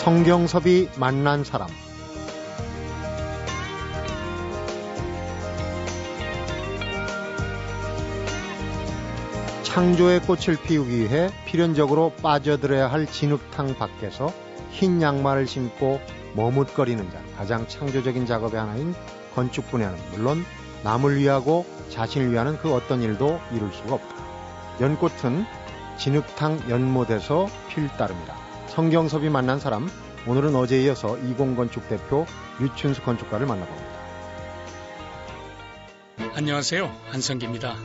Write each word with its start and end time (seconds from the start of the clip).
성경섭이 0.00 0.88
만난 0.96 1.44
사람 1.44 1.68
창조의 9.62 10.20
꽃을 10.20 10.56
피우기 10.64 10.90
위해 10.90 11.28
필연적으로 11.44 12.14
빠져들어야 12.22 12.90
할 12.90 13.04
진흙탕 13.04 13.74
밖에서 13.76 14.32
흰 14.70 15.02
양말을 15.02 15.46
신고 15.46 16.00
머뭇거리는 16.34 17.10
자 17.10 17.20
가장 17.36 17.68
창조적인 17.68 18.24
작업의 18.24 18.58
하나인 18.58 18.94
건축 19.34 19.70
분야는 19.70 19.98
물론 20.12 20.46
남을 20.82 21.18
위하고 21.18 21.66
자신을 21.90 22.32
위하는 22.32 22.56
그 22.56 22.72
어떤 22.72 23.02
일도 23.02 23.38
이룰 23.52 23.70
수가 23.70 23.96
없다. 23.96 24.14
연꽃은 24.80 25.44
진흙탕 25.98 26.70
연못에서 26.70 27.48
필 27.68 27.86
따릅니다. 27.98 28.49
성경섭이 28.70 29.28
만난 29.30 29.58
사람 29.58 29.90
오늘은 30.28 30.54
어제에 30.54 30.82
이어서 30.84 31.18
이공건축 31.18 31.88
대표 31.88 32.24
유춘수 32.60 33.02
건축가를 33.02 33.44
만나봅니다. 33.44 33.90
안녕하세요. 36.34 36.86
한성기입니다. 37.08 37.76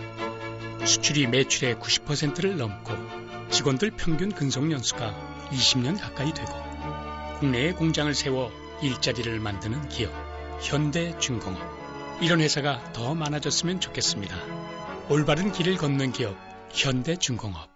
수출이 0.85 1.25
매출의 1.25 1.75
90%를 1.77 2.57
넘고 2.57 2.93
직원들 3.49 3.91
평균 3.97 4.31
근속 4.31 4.71
연수가 4.71 5.11
20년 5.49 5.99
가까이 5.99 6.31
되고 6.31 6.53
국내에 7.39 7.71
공장을 7.71 8.13
세워 8.13 8.51
일자리를 8.83 9.39
만드는 9.39 9.89
기업 9.89 10.13
현대중공업 10.61 11.59
이런 12.21 12.41
회사가 12.41 12.93
더 12.93 13.15
많아졌으면 13.15 13.79
좋겠습니다. 13.79 14.35
올바른 15.09 15.51
길을 15.51 15.77
걷는 15.77 16.11
기업 16.11 16.35
현대중공업 16.69 17.74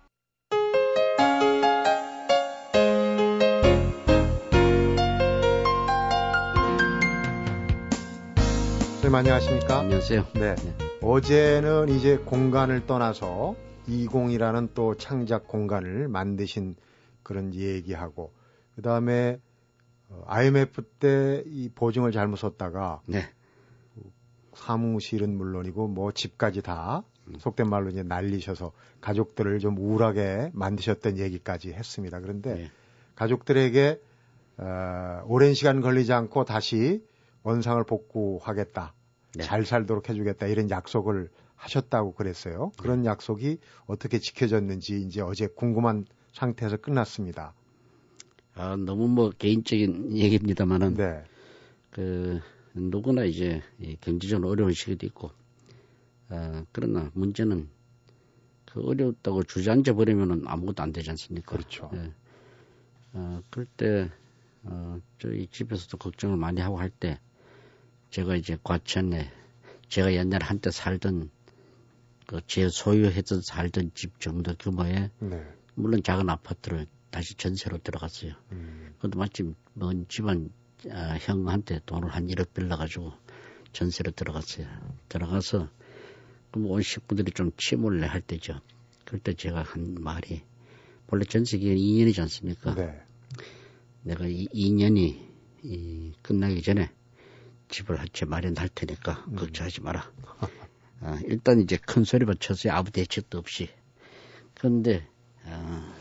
선생님 9.09 9.15
안녕하십니까? 9.15 9.79
안녕하세요. 9.79 10.27
네. 10.35 10.55
어제는 11.01 11.89
이제 11.89 12.17
공간을 12.17 12.85
떠나서 12.85 13.55
20이라는 13.87 14.75
또 14.75 14.93
창작 14.93 15.47
공간을 15.47 16.07
만드신 16.07 16.75
그런 17.23 17.55
얘기하고 17.55 18.31
그 18.75 18.83
다음에 18.83 19.39
IMF 20.27 20.83
때 20.99 21.41
이 21.47 21.69
보증을 21.73 22.11
잘못 22.11 22.35
썼다가 22.35 23.01
네. 23.07 23.23
사무실은 24.53 25.35
물론이고 25.35 25.87
뭐 25.87 26.11
집까지 26.11 26.61
다 26.61 27.01
속된 27.39 27.67
말로 27.67 27.89
이제 27.89 28.03
날리셔서 28.03 28.73
가족들을 29.01 29.57
좀 29.57 29.75
우울하게 29.79 30.51
만드셨던 30.53 31.17
얘기까지 31.17 31.73
했습니다. 31.73 32.19
그런데 32.19 32.53
네. 32.53 32.71
가족들에게 33.15 34.01
어, 34.57 35.23
오랜 35.25 35.55
시간 35.55 35.81
걸리지 35.81 36.13
않고 36.13 36.45
다시 36.45 37.03
원상을 37.41 37.83
복구하겠다. 37.85 38.93
네. 39.35 39.43
잘 39.43 39.65
살도록 39.65 40.09
해주겠다. 40.09 40.47
이런 40.47 40.69
약속을 40.69 41.29
하셨다고 41.55 42.13
그랬어요. 42.13 42.71
그런 42.77 43.05
약속이 43.05 43.59
어떻게 43.85 44.19
지켜졌는지 44.19 45.01
이제 45.01 45.21
어제 45.21 45.47
궁금한 45.47 46.05
상태에서 46.33 46.77
끝났습니다. 46.77 47.53
아, 48.55 48.75
너무 48.75 49.07
뭐 49.07 49.29
개인적인 49.29 50.17
얘기입니다만은 50.17 50.95
네. 50.95 51.23
그 51.91 52.39
누구나 52.73 53.23
이제 53.23 53.61
이 53.79 53.97
경제적으로 53.99 54.49
어려운 54.49 54.73
시기도 54.73 55.05
있고 55.07 55.31
아, 56.29 56.63
그러나 56.71 57.11
문제는 57.13 57.69
그 58.65 58.81
어렵다고 58.81 59.43
주저앉아 59.43 59.93
버리면은 59.93 60.43
아무것도 60.45 60.83
안 60.83 60.91
되지 60.91 61.09
않습니까? 61.09 61.51
그렇죠. 61.57 61.89
예. 61.93 62.13
어, 63.13 63.41
그럴 63.49 63.65
때 63.65 64.09
어, 64.63 64.99
저희 65.17 65.47
집에서도 65.47 65.97
걱정을 65.97 66.37
많이 66.37 66.61
하고 66.61 66.79
할 66.79 66.89
때 66.89 67.19
제가 68.09 68.35
이제 68.35 68.57
과천에 68.63 69.31
제가 69.89 70.13
옛날에 70.13 70.45
한때 70.45 70.71
살던 70.71 71.29
그 72.29 72.41
제 72.45 72.69
소유했던 72.69 73.41
살던 73.41 73.91
집 73.95 74.19
정도 74.19 74.53
규모의 74.55 75.09
네. 75.17 75.43
물론 75.73 76.03
작은 76.03 76.29
아파트를 76.29 76.85
다시 77.09 77.33
전세로 77.33 77.79
들어갔어요. 77.79 78.33
음, 78.51 78.93
그것도 78.97 79.17
마침 79.17 79.55
먼 79.73 80.07
집안 80.07 80.51
아, 80.91 81.17
형한테 81.19 81.79
돈을 81.87 82.09
한 82.09 82.27
1억 82.27 82.53
빌려가지고 82.53 83.11
전세로 83.73 84.11
들어갔어요. 84.11 84.67
들어가서 85.09 85.69
그럼 86.51 86.67
온 86.69 86.83
식구들이 86.83 87.31
좀 87.31 87.51
침울래 87.57 88.05
할 88.05 88.21
때죠. 88.21 88.61
그럴 89.05 89.19
때 89.21 89.33
제가 89.33 89.63
한 89.63 89.95
말이 89.99 90.43
원래 91.07 91.25
전세 91.25 91.57
기간이 91.57 91.81
2년이지 91.81 92.19
않습니까? 92.21 92.75
네. 92.75 93.01
내가 94.03 94.27
이 94.27 94.45
2년이 94.53 95.29
이 95.63 96.13
끝나기 96.21 96.61
전에 96.61 96.91
집을 97.69 97.99
한 97.99 98.07
채 98.11 98.25
마련할 98.25 98.69
테니까 98.69 99.25
음. 99.29 99.35
걱정하지 99.35 99.81
마라. 99.81 100.11
아, 101.01 101.19
일단 101.25 101.61
이제 101.61 101.77
큰 101.77 102.03
소리만 102.03 102.35
쳤어요. 102.39 102.73
아무 102.73 102.91
대책도 102.91 103.37
없이. 103.37 103.69
그런데 104.55 105.07
아, 105.45 105.93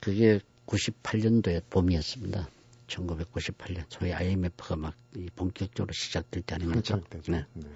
그게 0.00 0.40
98년도에 0.66 1.62
봄이었습니다. 1.68 2.48
1998년 2.86 3.84
소위 3.88 4.12
IMF가 4.12 4.76
막이 4.76 5.30
본격적으로 5.34 5.92
시작될 5.92 6.42
때 6.42 6.54
아닙니까? 6.54 7.00
때죠. 7.10 7.32
네. 7.32 7.44
네. 7.52 7.68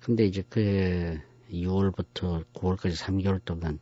근데 0.00 0.24
이제 0.24 0.42
그 0.48 1.18
6월부터 1.50 2.44
9월까지 2.52 2.96
3개월 2.96 3.40
동안 3.44 3.78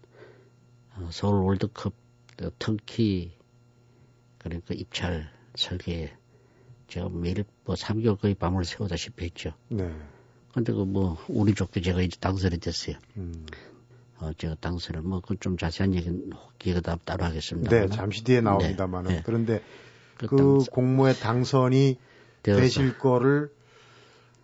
어, 0.96 1.08
서울 1.10 1.42
월드컵 1.42 1.94
그 2.36 2.50
터키 2.58 3.32
그러니까 4.38 4.74
입찰 4.74 5.32
설계에 5.54 6.12
제가 6.94 7.08
매일 7.12 7.44
뭐 7.64 7.74
3개월 7.74 8.16
거의 8.20 8.34
밤을 8.34 8.64
새우다시피 8.64 9.24
했죠. 9.24 9.52
네. 9.68 9.90
근데 10.52 10.72
그 10.72 10.84
뭐 10.84 11.18
우리 11.28 11.52
쪽도 11.54 11.80
제가 11.80 12.00
이제 12.02 12.16
당선이 12.20 12.58
됐어요. 12.58 12.96
음. 13.16 13.46
어 14.20 14.32
제가 14.34 14.54
당선을 14.60 15.02
뭐 15.02 15.20
그 15.20 15.34
좀 15.40 15.56
자세한 15.58 15.92
얘기는 15.94 16.30
기회가 16.60 16.80
다 16.80 16.96
따로 17.04 17.24
하겠습니다. 17.24 17.68
네, 17.68 17.88
잠시 17.88 18.22
뒤에 18.22 18.40
나옵니다만은 18.40 19.08
네, 19.10 19.16
네. 19.16 19.22
그런데 19.26 19.60
그 20.18 20.28
그 20.28 20.58
공모에 20.70 21.14
당선이 21.14 21.98
되어서 22.44 22.60
되실 22.60 22.96
거를 22.98 23.50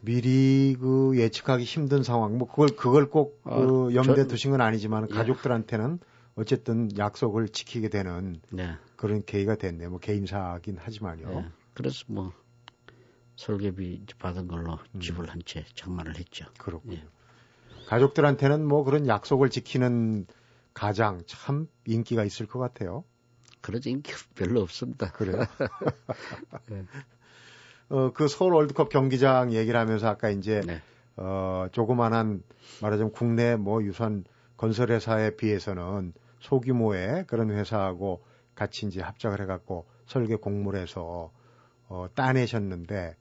미리 0.01 0.77
그 0.81 1.13
예측하기 1.17 1.63
힘든 1.63 2.03
상황. 2.03 2.37
뭐 2.37 2.49
그걸 2.49 2.71
그걸 2.71 3.11
꼭 3.11 3.41
아, 3.45 3.55
그 3.61 3.95
염두에 3.95 4.25
저- 4.25 4.27
두신 4.27 4.51
건 4.51 4.61
아니지만 4.61 5.07
예. 5.11 5.15
가족들한테는 5.15 6.01
어쨌든 6.35 6.89
약속을 6.99 7.51
지키게 7.51 7.91
되는 7.91 8.41
네. 8.51 8.73
그런 8.97 9.23
계기가 9.25 9.55
됐네요. 9.57 9.91
뭐 9.91 10.01
개인사긴 10.01 10.79
하지만요. 10.79 11.29
네. 11.29 11.45
그래서 11.75 12.05
뭐 12.09 12.33
설계비 13.41 14.05
받은 14.19 14.49
걸로 14.49 14.79
음. 14.95 15.01
집을 15.01 15.31
한 15.31 15.41
채 15.47 15.65
장만을 15.75 16.17
했죠. 16.19 16.45
그렇군요. 16.59 16.97
예. 16.97 17.07
가족들한테는 17.87 18.67
뭐 18.67 18.85
그런 18.85 19.07
약속을 19.07 19.49
지키는 19.49 20.27
가장 20.75 21.23
참 21.27 21.67
인기가 21.87 22.23
있을 22.25 22.47
것 22.47 22.59
같아요. 22.59 23.03
그러지 23.63 23.91
인기 23.91 24.13
별로 24.37 24.61
없습니다. 24.61 25.11
그래요? 25.13 25.45
네. 26.69 26.85
어, 27.89 28.13
그 28.13 28.29
서울 28.29 28.53
월드컵 28.55 28.91
경기장 28.91 29.53
얘기를 29.53 29.81
하면서 29.81 30.09
아까 30.09 30.29
이제 30.29 30.61
네. 30.67 30.83
어, 31.17 31.67
조그만한 31.73 32.43
말하자면 32.83 33.13
국내 33.13 33.57
뭐 33.57 33.83
유선 33.83 34.25
건설 34.57 34.93
회사에 34.93 35.37
비해서는 35.37 36.13
소규모의 36.41 37.27
그런 37.27 37.51
회사하고 37.51 38.23
같이 38.55 38.87
이제 38.87 39.01
합작을 39.01 39.41
해갖고 39.41 39.87
설계 40.07 40.37
공모를 40.37 40.81
해서 40.81 41.33
어, 41.89 42.07
따내셨는데 42.15 43.17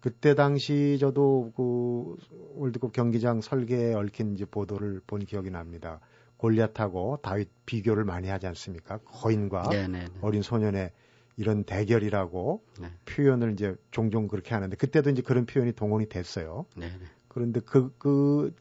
그때 0.00 0.34
당시 0.34 0.96
저도 1.00 1.52
그 1.56 2.16
월드컵 2.56 2.92
경기장 2.92 3.40
설계에 3.40 3.94
얽힌 3.94 4.34
이제 4.34 4.44
보도를 4.44 5.00
본 5.06 5.24
기억이 5.24 5.50
납니다. 5.50 6.00
골리앗하고 6.36 7.18
다윗 7.22 7.48
비교를 7.66 8.04
많이 8.04 8.28
하지 8.28 8.46
않습니까? 8.46 8.98
거인과 8.98 9.70
네, 9.70 9.88
네, 9.88 10.04
네. 10.04 10.10
어린 10.20 10.42
소년의 10.42 10.92
이런 11.36 11.64
대결이라고 11.64 12.62
네. 12.80 12.92
표현을 13.06 13.52
이제 13.52 13.76
종종 13.90 14.28
그렇게 14.28 14.54
하는데 14.54 14.76
그때도 14.76 15.10
이제 15.10 15.22
그런 15.22 15.46
표현이 15.46 15.72
동원이 15.72 16.08
됐어요. 16.08 16.66
네, 16.76 16.86
네. 16.86 17.06
그런데 17.28 17.60
그, 17.60 17.94
그, 17.98 18.54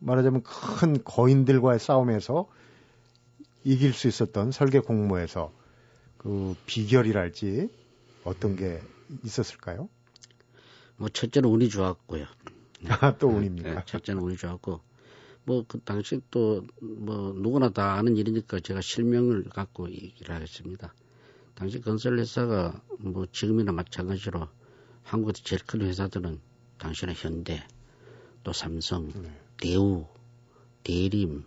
말하자면 0.00 0.42
큰 0.42 1.04
거인들과의 1.04 1.78
싸움에서 1.78 2.48
이길 3.64 3.92
수 3.92 4.08
있었던 4.08 4.50
설계 4.50 4.80
공모에서 4.80 5.52
그 6.18 6.54
비결이랄지 6.66 7.70
어떤 8.24 8.56
게 8.56 8.80
있었을까요? 9.22 9.88
뭐 10.96 11.08
첫째는 11.08 11.48
운이 11.48 11.68
좋았고요. 11.68 12.26
아, 12.88 13.16
또 13.18 13.28
네, 13.28 13.36
운입니까? 13.38 13.84
첫째는 13.84 14.22
운이 14.22 14.36
좋았고 14.36 14.80
뭐 15.44 15.64
그 15.68 15.80
당시 15.80 16.20
또 16.30 16.64
뭐 16.80 17.32
누구나 17.34 17.68
다 17.70 17.94
아는 17.94 18.16
일이니까 18.16 18.60
제가 18.60 18.80
실명을 18.80 19.44
갖고 19.50 19.90
얘기를 19.90 20.34
하겠습니다. 20.34 20.94
당시 21.54 21.80
건설 21.80 22.18
회사가 22.18 22.80
뭐 22.98 23.26
지금이나 23.30 23.72
마찬가지로 23.72 24.48
한국에서 25.02 25.42
제일 25.44 25.62
큰 25.64 25.82
회사들은 25.82 26.40
당시는 26.78 27.14
현대, 27.16 27.66
또 28.44 28.52
삼성, 28.52 29.08
네. 29.08 29.30
대우, 29.58 30.06
대림, 30.84 31.44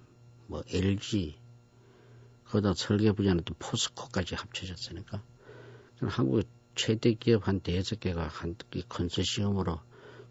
뭐 0.47 0.63
LG, 0.69 1.35
거기다 2.45 2.73
설계 2.75 3.11
분야는 3.11 3.43
또 3.45 3.53
포스코까지 3.59 4.35
합쳐졌으니까 4.35 5.21
한국의 6.01 6.43
최대 6.75 7.13
기업 7.13 7.47
한 7.47 7.59
대여섯 7.59 7.99
개가 7.99 8.27
한 8.27 8.55
컨소시엄으로 8.89 9.79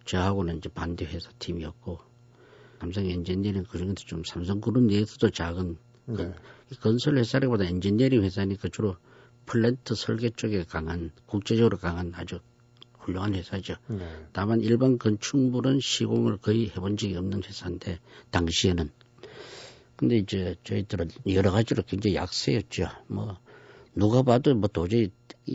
저하고는 0.04 0.58
이제 0.58 0.68
반대 0.68 1.04
회사 1.06 1.30
팀이었고 1.38 1.98
삼성 2.80 3.06
엔지니어링 3.06 3.64
그중에도 3.64 3.94
좀 3.94 4.22
삼성그룹 4.24 4.84
내에서도 4.84 5.30
작은 5.30 5.78
네. 6.06 6.34
건설 6.80 7.16
회사라기보다 7.16 7.64
엔지니어링 7.64 8.22
회사니까 8.22 8.68
주로 8.68 8.96
플랜트 9.46 9.94
설계 9.94 10.30
쪽에 10.30 10.64
강한 10.64 11.10
국제적으로 11.26 11.78
강한 11.78 12.12
아주 12.14 12.40
훌륭한 12.98 13.34
회사죠. 13.34 13.76
네. 13.88 14.06
다만 14.32 14.60
일반 14.60 14.98
건축물은 14.98 15.80
시공을 15.80 16.38
거의 16.38 16.70
해본 16.70 16.96
적이 16.96 17.16
없는 17.16 17.42
회사인데 17.42 18.00
당시에는 18.30 18.90
근데 19.96 20.16
이제 20.16 20.56
저희들은 20.64 21.08
여러 21.28 21.50
가지로 21.52 21.82
굉장히 21.84 22.16
약세였죠. 22.16 22.88
뭐 23.06 23.38
누가 23.94 24.22
봐도 24.22 24.54
뭐 24.54 24.68
도저히 24.68 25.10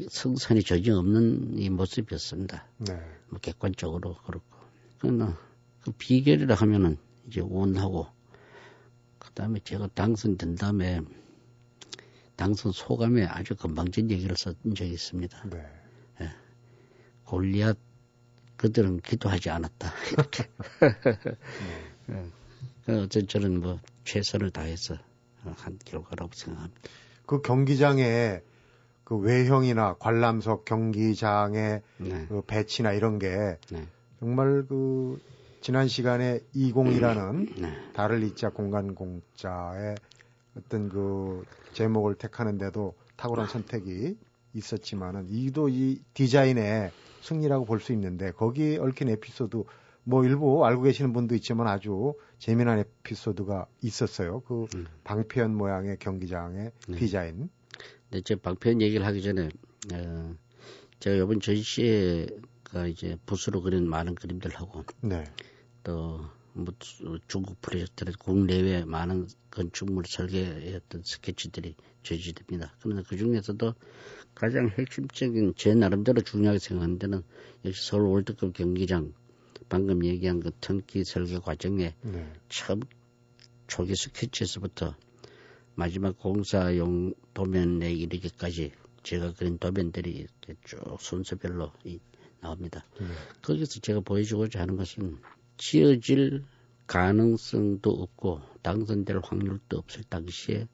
성산이 0.09 0.63
전혀 0.63 0.97
없는 0.97 1.57
이 1.57 1.69
모습이었습니다. 1.69 2.65
네. 2.77 2.99
뭐 3.29 3.39
객관적으로 3.39 4.15
그렇고. 4.25 4.57
그러나 4.99 5.37
그 5.81 5.91
비결이라 5.91 6.55
하면은 6.55 6.97
이제 7.27 7.41
운하고 7.41 8.07
그다음에 9.19 9.59
제가 9.63 9.87
당선된 9.93 10.55
다음에 10.55 11.01
당선 12.35 12.71
소감에 12.71 13.25
아주 13.25 13.55
건방진 13.55 14.09
얘기를 14.11 14.35
썼던 14.37 14.75
적이 14.75 14.91
있습니다. 14.91 15.49
네. 15.49 15.65
예. 16.21 16.31
골리앗 17.25 17.77
그들은 18.55 19.01
기도하지 19.01 19.49
않았다 19.49 19.91
이렇게. 20.13 20.49
네. 22.07 22.31
예. 22.89 22.93
어쨌든 22.93 23.27
저는 23.27 23.59
뭐 23.61 23.79
최선을 24.05 24.51
다해서 24.51 24.97
한 25.43 25.77
결과라고 25.85 26.31
생각합니다. 26.33 26.81
그 27.29 27.43
경기장에 27.43 28.41
그 29.03 29.15
외형이나 29.15 29.97
관람석 29.99 30.65
경기장의 30.65 31.83
네. 31.97 32.25
그 32.27 32.41
배치나 32.41 32.91
이런 32.93 33.19
게 33.19 33.59
네. 33.71 33.85
정말 34.19 34.65
그 34.67 35.21
지난 35.61 35.87
시간에 35.87 36.39
20이라는 36.55 37.53
네. 37.61 37.71
달을 37.93 38.23
잊자 38.23 38.49
공간 38.49 38.95
공자의 38.95 39.95
어떤 40.57 40.89
그 40.89 41.45
제목을 41.73 42.15
택하는데도 42.15 42.95
탁월한 43.15 43.45
선택이 43.45 44.17
있었지만은 44.55 45.27
이도 45.29 45.69
이 45.69 46.01
디자인의 46.15 46.89
승리라고 47.21 47.65
볼 47.65 47.79
수 47.79 47.93
있는데 47.93 48.31
거기에 48.31 48.79
얽힌 48.79 49.07
에피소드 49.07 49.65
뭐 50.03 50.25
일부 50.25 50.65
알고 50.65 50.81
계시는 50.81 51.13
분도 51.13 51.35
있지만 51.35 51.67
아주 51.67 52.15
재미난 52.39 52.79
에피소드가 52.79 53.67
있었어요. 53.81 54.41
그 54.41 54.65
음. 54.75 54.87
방패연 55.03 55.55
모양의 55.55 55.97
경기장의 55.99 56.71
네. 56.87 56.97
디자인. 56.97 57.49
네, 58.11 58.21
제 58.21 58.35
방패연 58.35 58.81
얘기를 58.81 59.05
하기 59.05 59.21
전에 59.21 59.49
어, 59.93 60.35
제가 60.99 61.23
이번 61.23 61.39
전시회가 61.39 62.87
이제 62.87 63.17
붓으로 63.25 63.61
그린 63.61 63.87
많은 63.87 64.15
그림들하고 64.15 64.85
네. 65.01 65.23
또 65.83 66.39
뭐 66.53 66.73
중국 67.27 67.61
프로젝트를 67.61 68.13
국내외 68.13 68.83
많은 68.83 69.27
건축물 69.51 70.03
설계했던 70.07 71.03
스케치들이 71.03 71.75
제시됩니다. 72.03 72.75
그런데 72.81 73.03
그 73.07 73.17
중에서도 73.17 73.73
가장 74.35 74.69
핵심적인 74.69 75.53
제 75.55 75.73
나름대로 75.73 76.21
중요하게 76.21 76.59
생각하는 76.59 76.99
데는 76.99 77.23
역시 77.65 77.87
서울 77.87 78.03
월드컵 78.03 78.53
경기장 78.53 79.13
방금 79.69 80.03
얘기한 80.03 80.39
그 80.39 80.51
턴키 80.59 81.03
설계 81.03 81.37
과정에 81.37 81.95
네. 82.01 82.33
처음 82.49 82.81
초기 83.67 83.95
스케치에서부터 83.95 84.95
마지막 85.75 86.17
공사용 86.17 87.13
도면에 87.33 87.93
이르기까지 87.93 88.71
제가 89.03 89.33
그린 89.33 89.57
도면들이 89.59 90.27
쭉 90.65 90.97
순서별로 90.99 91.71
이, 91.85 91.99
나옵니다. 92.41 92.85
네. 92.99 93.07
거기서 93.41 93.79
제가 93.79 94.01
보여주고자 94.01 94.59
하는 94.59 94.75
것은 94.75 95.19
지어질 95.57 96.43
가능성도 96.87 97.91
없고 97.91 98.41
당선될 98.63 99.21
확률도 99.23 99.77
없을 99.77 100.03
당시에 100.03 100.67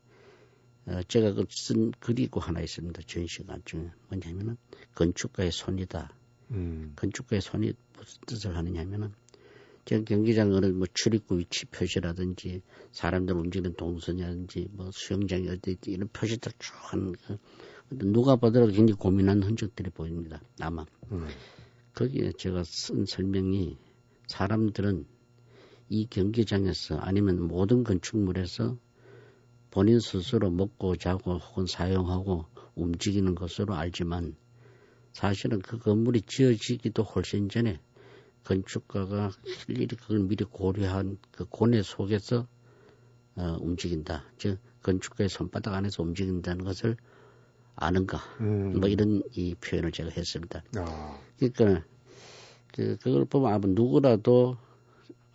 어, 0.87 1.01
제가 1.07 1.33
그쓴 1.33 1.91
글이고 1.99 2.39
하나 2.39 2.61
있습니다. 2.61 3.01
전시관 3.07 3.61
중에 3.65 3.89
뭐냐면은 4.09 4.55
건축가의 4.93 5.51
손이다. 5.51 6.13
음. 6.51 6.93
건축가의 6.95 7.41
손이 7.41 7.73
무슨 7.97 8.21
뜻을 8.25 8.55
하느냐면은 8.55 9.13
저 9.85 10.01
경기장을 10.01 10.73
뭐 10.73 10.87
출입구 10.93 11.37
위치 11.37 11.65
표시라든지 11.67 12.61
사람들 12.91 13.35
움직이는 13.35 13.75
동선이라든지 13.75 14.69
뭐 14.71 14.89
수영장이 14.91 15.47
어디 15.49 15.77
이런 15.85 16.07
표시들 16.09 16.51
쭉 16.57 16.73
하는 16.91 17.13
그 17.13 17.37
누가 17.89 18.35
보더라도 18.35 18.71
굉장히 18.71 18.97
고민한 18.97 19.43
흔적들이 19.43 19.91
보입니다. 19.91 20.41
아마 20.59 20.85
음. 21.11 21.27
거기에 21.93 22.31
제가 22.37 22.63
쓴 22.65 23.05
설명이 23.05 23.77
사람들은 24.27 25.05
이 25.89 26.07
경기장에서 26.09 26.97
아니면 26.97 27.47
모든 27.47 27.83
건축물에서 27.83 28.77
본인 29.69 29.99
스스로 29.99 30.49
먹고 30.49 30.95
자고 30.95 31.37
혹은 31.37 31.67
사용하고 31.67 32.45
움직이는 32.73 33.35
것으로 33.35 33.75
알지만 33.75 34.35
사실은 35.15 35.59
그 35.59 35.77
건물이 35.77 36.23
지어지기도 36.23 37.03
훨씬 37.03 37.47
전에 37.47 37.79
건축가가 38.43 39.31
일일이 39.69 39.95
그걸 39.95 40.19
미리 40.19 40.43
고려한 40.43 41.17
그 41.31 41.45
고뇌 41.45 41.83
속에서 41.83 42.45
어, 43.37 43.57
움직인다. 43.61 44.25
즉 44.37 44.59
건축가의 44.83 45.29
손바닥 45.29 45.73
안에서 45.73 46.03
움직인다는 46.03 46.65
것을 46.65 46.97
아는가. 47.77 48.17
음. 48.41 48.77
뭐 48.77 48.89
이런 48.89 49.23
이 49.31 49.55
표현을 49.55 49.93
제가 49.93 50.09
했습니다. 50.09 50.63
아. 50.75 51.17
그러니까 51.39 51.85
그 52.73 52.97
그걸 52.97 53.23
보면 53.23 53.53
아마 53.53 53.67
누구라도 53.67 54.57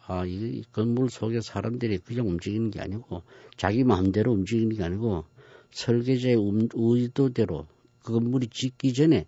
아, 0.06 0.26
이 0.26 0.62
건물 0.72 1.08
속에 1.08 1.40
사람들이 1.40 2.00
그냥 2.00 2.28
움직이는 2.28 2.70
게 2.70 2.82
아니고 2.82 3.22
자기 3.56 3.82
마음대로 3.84 4.30
움직이는 4.32 4.76
게 4.76 4.84
아니고 4.84 5.24
설계자의 5.70 6.36
음, 6.36 6.68
의도대로 6.74 7.66
그 8.02 8.12
건물이 8.12 8.48
짓기 8.48 8.92
전에 8.92 9.26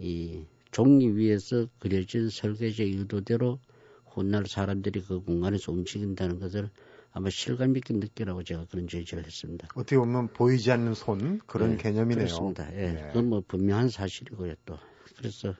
이 0.00 0.44
종이 0.70 1.08
위에서 1.08 1.66
그려진 1.78 2.30
설계자의 2.30 2.90
의도대로 2.96 3.58
훗날 4.06 4.46
사람들이 4.46 5.02
그 5.02 5.20
공간에서 5.20 5.72
움직인다는 5.72 6.40
것을 6.40 6.70
아마 7.12 7.28
실감 7.28 7.76
있게 7.76 7.94
느끼라고 7.94 8.42
제가 8.44 8.66
그런 8.70 8.88
제시를 8.88 9.24
했습니다. 9.24 9.68
어떻게 9.74 9.96
보면 9.98 10.28
보이지 10.32 10.70
않는 10.72 10.94
손 10.94 11.40
그런 11.46 11.70
네, 11.70 11.76
개념이네요. 11.76 12.26
그렇습니다. 12.26 12.72
예. 12.74 12.92
네. 12.92 13.06
그건 13.08 13.28
뭐 13.28 13.42
분명한 13.46 13.88
사실이고요 13.90 14.54
또. 14.64 14.78
그래서 15.16 15.54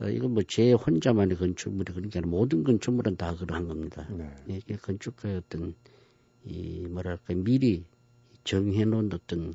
어, 0.00 0.08
이건 0.08 0.32
뭐 0.34 0.42
제 0.48 0.72
혼자만의 0.72 1.36
건축물이 1.36 1.92
그러니까 1.92 2.20
모든 2.22 2.64
건축물은 2.64 3.16
다 3.16 3.34
그러한 3.36 3.68
겁니다. 3.68 4.08
네. 4.10 4.34
이게 4.48 4.76
건축가의 4.76 5.36
어떤 5.36 5.74
이 6.44 6.86
뭐랄까 6.88 7.34
미리 7.34 7.84
정해놓은 8.44 9.10
어떤 9.12 9.54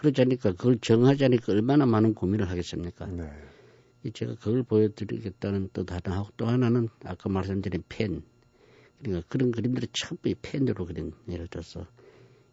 그러지 0.00 0.22
않으니까 0.22 0.52
그걸 0.52 0.78
정하자니까 0.78 1.52
얼마나 1.52 1.84
많은 1.84 2.14
고민을 2.14 2.48
하겠습니까? 2.48 3.06
네. 3.06 3.30
제가 4.14 4.34
그걸 4.36 4.62
보여드리겠다는 4.62 5.68
뜻 5.74 5.92
하나 5.92 6.16
하고 6.16 6.30
또 6.38 6.46
하나는 6.46 6.88
아까 7.04 7.28
말씀드린 7.28 7.82
펜. 7.86 8.22
그러니까 8.98 9.26
그런 9.28 9.50
그림들이 9.50 9.88
전부 9.92 10.30
이 10.30 10.34
펜으로 10.40 10.86
그린 10.86 11.12
예를 11.28 11.48
들어서 11.48 11.86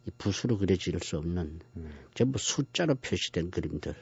이 0.06 0.12
붓으로 0.18 0.58
그려질 0.58 1.00
수 1.00 1.18
없는 1.18 1.60
음. 1.78 1.90
전부 2.14 2.38
숫자로 2.38 2.96
표시된 2.96 3.52
그림들. 3.52 3.96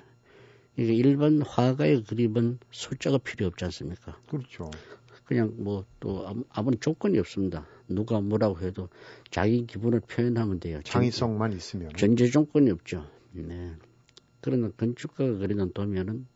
이게 0.78 0.94
일반 0.96 1.44
화가의 1.44 2.04
그림은 2.04 2.58
숫자가 2.72 3.20
필요 3.20 3.46
없지 3.46 3.64
않습니까? 3.66 4.20
그렇죠. 4.28 4.72
그냥 5.24 5.54
뭐또 5.58 6.46
아무런 6.50 6.80
조건이 6.80 7.20
없습니다. 7.20 7.68
누가 7.88 8.20
뭐라고 8.22 8.60
해도 8.62 8.90
자기 9.30 9.68
기분을 9.68 10.00
표현하면 10.00 10.60
돼요. 10.60 10.82
창의성만 10.84 11.54
있으면. 11.54 11.92
전제 11.96 12.26
조건이 12.26 12.72
없죠. 12.72 13.08
네. 13.42 13.74
그러나 14.42 14.70
건축가가 14.70 15.38
그리는 15.38 15.72
도면은 15.74 16.28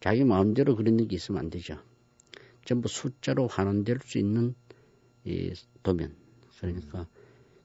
자기 0.00 0.24
마음대로 0.24 0.76
그리는 0.76 1.08
게 1.08 1.16
있으면 1.16 1.40
안 1.40 1.50
되죠. 1.50 1.78
전부 2.64 2.88
숫자로 2.88 3.46
환원될 3.46 3.98
수 4.04 4.18
있는 4.18 4.54
이 5.24 5.52
도면. 5.82 6.14
그러니까 6.60 7.06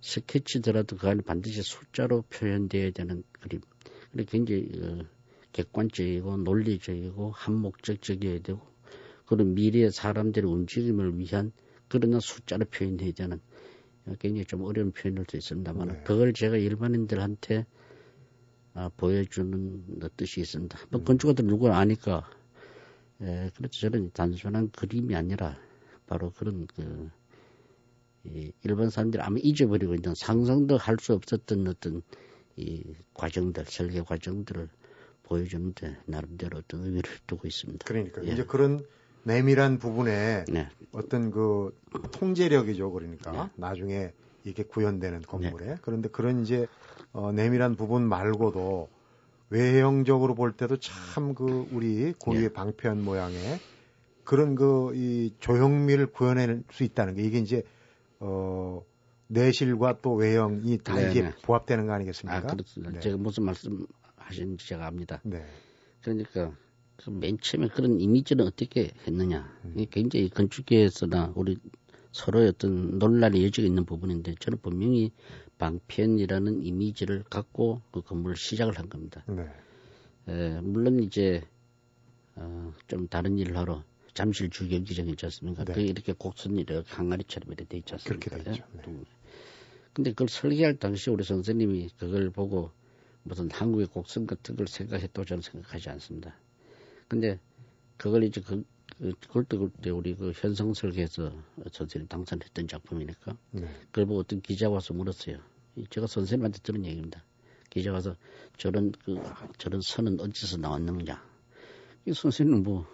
스케치더라도 0.01 0.97
그 0.97 1.07
안에 1.07 1.21
반드시 1.21 1.61
숫자로 1.61 2.23
표현되어야 2.29 2.91
되는 2.91 3.23
그림. 3.33 3.61
그리고 4.11 4.29
굉장히 4.31 4.69
어, 4.81 5.05
객관적이고 5.51 6.37
논리적이고 6.37 7.31
한목적적이어야 7.31 8.39
되고 8.39 8.61
그런 9.25 9.53
미래의 9.53 9.91
사람들의 9.91 10.49
움직임을 10.49 11.19
위한 11.19 11.51
그러나 11.87 12.19
숫자로 12.19 12.65
표현해야 12.65 13.11
되는 13.11 13.39
굉장히 14.19 14.45
좀 14.45 14.63
어려운 14.63 14.91
표현일 14.91 15.25
수 15.29 15.37
있습니다만 15.37 15.87
네. 15.87 16.03
그걸 16.03 16.33
제가 16.33 16.57
일반인들한테 16.57 17.65
아, 18.73 18.89
보여주는 18.97 19.83
뜻이 20.15 20.41
있습니다. 20.41 20.77
뭐 20.89 21.01
음. 21.01 21.05
건축가들 21.05 21.45
누구 21.45 21.69
아니까 21.71 22.29
예, 23.21 23.49
그렇죠. 23.55 23.89
저는 23.89 24.11
단순한 24.13 24.71
그림이 24.71 25.15
아니라 25.15 25.57
바로 26.07 26.31
그런 26.31 26.67
그 26.67 27.09
이, 28.23 28.51
일반 28.63 28.89
사람들이 28.89 29.21
아마 29.23 29.37
잊어버리고 29.41 29.95
있는 29.95 30.15
상상도 30.15 30.77
할 30.77 30.97
수 30.99 31.13
없었던 31.13 31.67
어떤 31.67 32.01
이 32.55 32.83
과정들, 33.13 33.65
설계 33.65 34.01
과정들을 34.01 34.69
보여주는데 35.23 35.97
나름대로 36.05 36.57
어떤 36.59 36.83
의미를 36.85 37.11
두고 37.27 37.47
있습니다. 37.47 37.85
그러니까 37.85 38.25
예. 38.25 38.31
이제 38.31 38.43
그런 38.43 38.83
내밀한 39.23 39.79
부분에 39.79 40.45
네. 40.49 40.69
어떤 40.91 41.31
그 41.31 41.77
통제력이죠. 42.11 42.91
그러니까 42.91 43.31
네. 43.31 43.49
나중에 43.55 44.11
이게 44.43 44.63
구현되는 44.63 45.21
건물에 45.23 45.65
네. 45.65 45.75
그런데 45.81 46.09
그런 46.09 46.41
이제 46.41 46.67
어, 47.11 47.31
내밀한 47.31 47.75
부분 47.75 48.03
말고도 48.07 48.89
외형적으로 49.49 50.35
볼 50.35 50.53
때도 50.53 50.77
참 50.77 51.33
그 51.33 51.67
우리 51.71 52.13
고유의 52.13 52.49
네. 52.49 52.53
방편 52.53 53.03
모양의 53.03 53.59
그런 54.23 54.55
그 54.55 54.91
이 54.93 55.33
조형미를 55.39 56.07
구현할 56.07 56.63
수 56.71 56.83
있다는 56.83 57.15
게 57.15 57.23
이게 57.23 57.39
이제 57.39 57.63
어 58.19 58.83
내실과 59.27 59.99
또 60.01 60.13
외형이 60.15 60.79
다 60.79 60.95
네, 60.95 61.11
이게 61.11 61.21
네. 61.21 61.33
부합되는 61.43 61.85
거 61.87 61.93
아니겠습니까? 61.93 62.37
아, 62.37 62.41
그렇습니다. 62.41 62.93
네. 62.93 62.99
제가 62.99 63.17
무슨 63.17 63.43
말씀하시는지 63.45 64.67
제가 64.67 64.87
압니다. 64.87 65.21
네. 65.23 65.43
그러니까 66.01 66.51
그맨 66.97 67.37
처음에 67.41 67.67
그런 67.69 67.99
이미지는 67.99 68.45
어떻게 68.45 68.91
했느냐. 69.07 69.51
음. 69.65 69.85
굉장히 69.91 70.29
건축계에서나 70.29 71.33
우리 71.35 71.57
서로의 72.11 72.49
어떤 72.49 72.97
논란이 72.99 73.43
여지가 73.45 73.67
있는 73.67 73.85
부분인데 73.85 74.35
저는 74.39 74.59
분명히 74.61 75.11
방편이라는 75.57 76.63
이미지를 76.63 77.23
갖고 77.29 77.81
그 77.91 78.01
건물을 78.01 78.35
시작을 78.35 78.77
한 78.79 78.89
겁니다. 78.89 79.23
네. 79.27 79.47
에, 80.27 80.59
물론 80.61 80.99
이제 81.03 81.43
어, 82.35 82.73
좀 82.87 83.07
다른 83.07 83.37
일을 83.37 83.57
하러 83.57 83.83
잠실 84.13 84.49
주경기장 84.49 85.07
있지 85.07 85.25
않습니까? 85.25 85.65
네. 85.65 85.73
그게 85.73 85.85
이렇게 85.85 86.13
곡선이 86.13 86.61
이렇게 86.61 86.89
항아리처럼 86.89 87.49
이렇게 87.49 87.65
돼 87.65 87.77
있지 87.77 87.93
않습니까? 87.93 88.29
그렇게 88.29 88.43
돼 88.43 88.51
있죠. 88.51 88.63
네. 88.73 89.03
근데 89.93 90.11
그걸 90.11 90.29
설계할 90.29 90.77
당시 90.77 91.09
우리 91.09 91.23
선생님이 91.23 91.89
그걸 91.97 92.29
보고 92.29 92.71
무슨 93.23 93.49
한국의 93.51 93.87
곡선 93.87 94.27
같은 94.27 94.55
걸 94.55 94.67
생각했다고 94.67 95.25
저는 95.25 95.41
생각하지 95.41 95.89
않습니다. 95.89 96.35
근데 97.07 97.39
그걸 97.97 98.23
이제 98.23 98.41
그, 98.41 98.63
그또 98.97 99.59
그때 99.59 99.89
우리 99.89 100.15
그 100.15 100.31
현성 100.35 100.73
설계에서 100.73 101.31
선생님 101.71 102.07
당선했던 102.07 102.67
작품이니까 102.67 103.37
네. 103.51 103.67
그걸 103.87 104.05
보고 104.05 104.19
어떤 104.19 104.41
기자 104.41 104.69
와서 104.69 104.93
물었어요. 104.93 105.37
제가 105.89 106.07
선생님한테 106.07 106.59
들은 106.59 106.85
얘기입니다. 106.85 107.23
기자 107.69 107.93
와서 107.93 108.15
저런 108.57 108.91
그 108.91 109.21
저런 109.57 109.81
선은 109.81 110.19
어디서 110.19 110.57
나왔느냐. 110.57 111.23
이 112.05 112.13
선생님은 112.13 112.63
뭐 112.63 112.85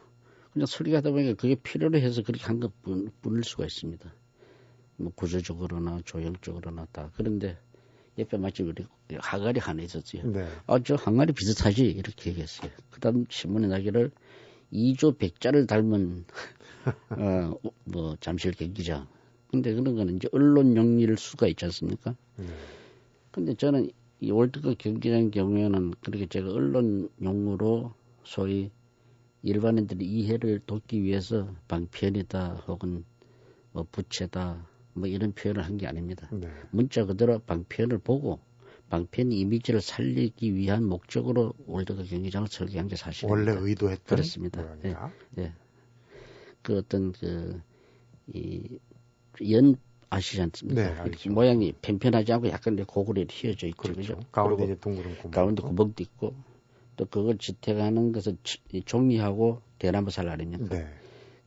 그냥 0.51 0.65
설계하다 0.65 1.11
보니까 1.11 1.33
그게 1.33 1.55
필요로 1.55 1.97
해서 1.97 2.21
그렇게 2.21 2.43
한 2.45 2.59
것뿐일 2.59 3.43
수가 3.43 3.65
있습니다. 3.65 4.13
뭐 4.97 5.11
구조적으로나 5.15 6.01
조형적으로나 6.05 6.85
다 6.91 7.11
그런데 7.15 7.57
옆에 8.17 8.37
마치 8.37 8.63
우리 8.63 8.85
항아리 9.17 9.59
하나 9.59 9.81
있었어요. 9.81 10.23
네. 10.31 10.47
아, 10.67 10.79
저 10.79 10.95
항아리 10.95 11.33
비슷하지? 11.33 11.83
이렇게 11.85 12.29
얘기했어요. 12.29 12.71
그 12.89 12.99
다음 12.99 13.25
신문에 13.29 13.67
나기를 13.67 14.11
2조 14.71 15.17
100자를 15.17 15.67
닮은, 15.67 16.25
어, 17.09 17.53
뭐, 17.85 18.15
잠실 18.19 18.51
경기장. 18.53 19.07
근데 19.49 19.73
그런 19.73 19.95
거는 19.95 20.17
이제 20.17 20.27
언론 20.31 20.75
용일 20.75 21.17
수가 21.17 21.47
있지 21.47 21.65
않습니까? 21.65 22.15
네. 22.37 22.45
근데 23.31 23.53
저는 23.55 23.89
이 24.19 24.31
월드컵 24.31 24.77
경기장 24.77 25.31
경우에는 25.31 25.93
그렇게 26.01 26.25
제가 26.25 26.51
언론용으로 26.51 27.93
소위 28.23 28.71
일반인들이 29.43 30.05
이해를 30.05 30.59
돕기 30.65 31.03
위해서 31.03 31.53
방편이다 31.67 32.63
혹은 32.67 33.05
뭐 33.71 33.85
부채다 33.91 34.67
뭐 34.93 35.07
이런 35.07 35.33
표현을 35.33 35.63
한 35.63 35.77
게 35.77 35.85
아닙니다. 35.87 36.27
네. 36.31 36.47
문자 36.71 37.05
그대로 37.05 37.39
방편을 37.39 37.99
보고 37.99 38.39
방편 38.89 39.31
이미지를 39.31 39.81
살리기 39.81 40.55
위한 40.55 40.85
목적으로 40.85 41.53
월드컵 41.65 42.07
경기장을 42.07 42.47
설계한 42.47 42.87
게 42.87 42.95
사실입니다. 42.95 43.53
원래 43.53 43.67
의도했던 43.69 44.05
그렇습니다. 44.05 44.63
예, 44.85 44.95
예. 45.39 45.53
그 46.61 46.77
어떤 46.77 47.13
그이연 49.33 49.75
아시지 50.09 50.41
않습니까? 50.41 51.03
네, 51.03 51.29
모양이 51.29 51.73
편편하지 51.81 52.31
않고 52.33 52.49
약간 52.49 52.75
고구려 52.85 53.23
휘어져 53.29 53.67
있죠. 53.67 53.77
그렇죠. 53.77 54.15
그죠? 54.15 54.19
가운데 54.31 54.63
이제 54.65 54.75
둥그런 54.75 55.17
구멍. 55.17 55.31
가운데 55.31 55.61
구멍도 55.61 56.03
있고 56.03 56.35
또 56.95 57.05
그걸 57.05 57.37
지탱하는 57.37 58.11
것은 58.11 58.37
종이하고 58.85 59.61
대나무살 59.79 60.29
아닙니까? 60.29 60.75
네. 60.75 60.87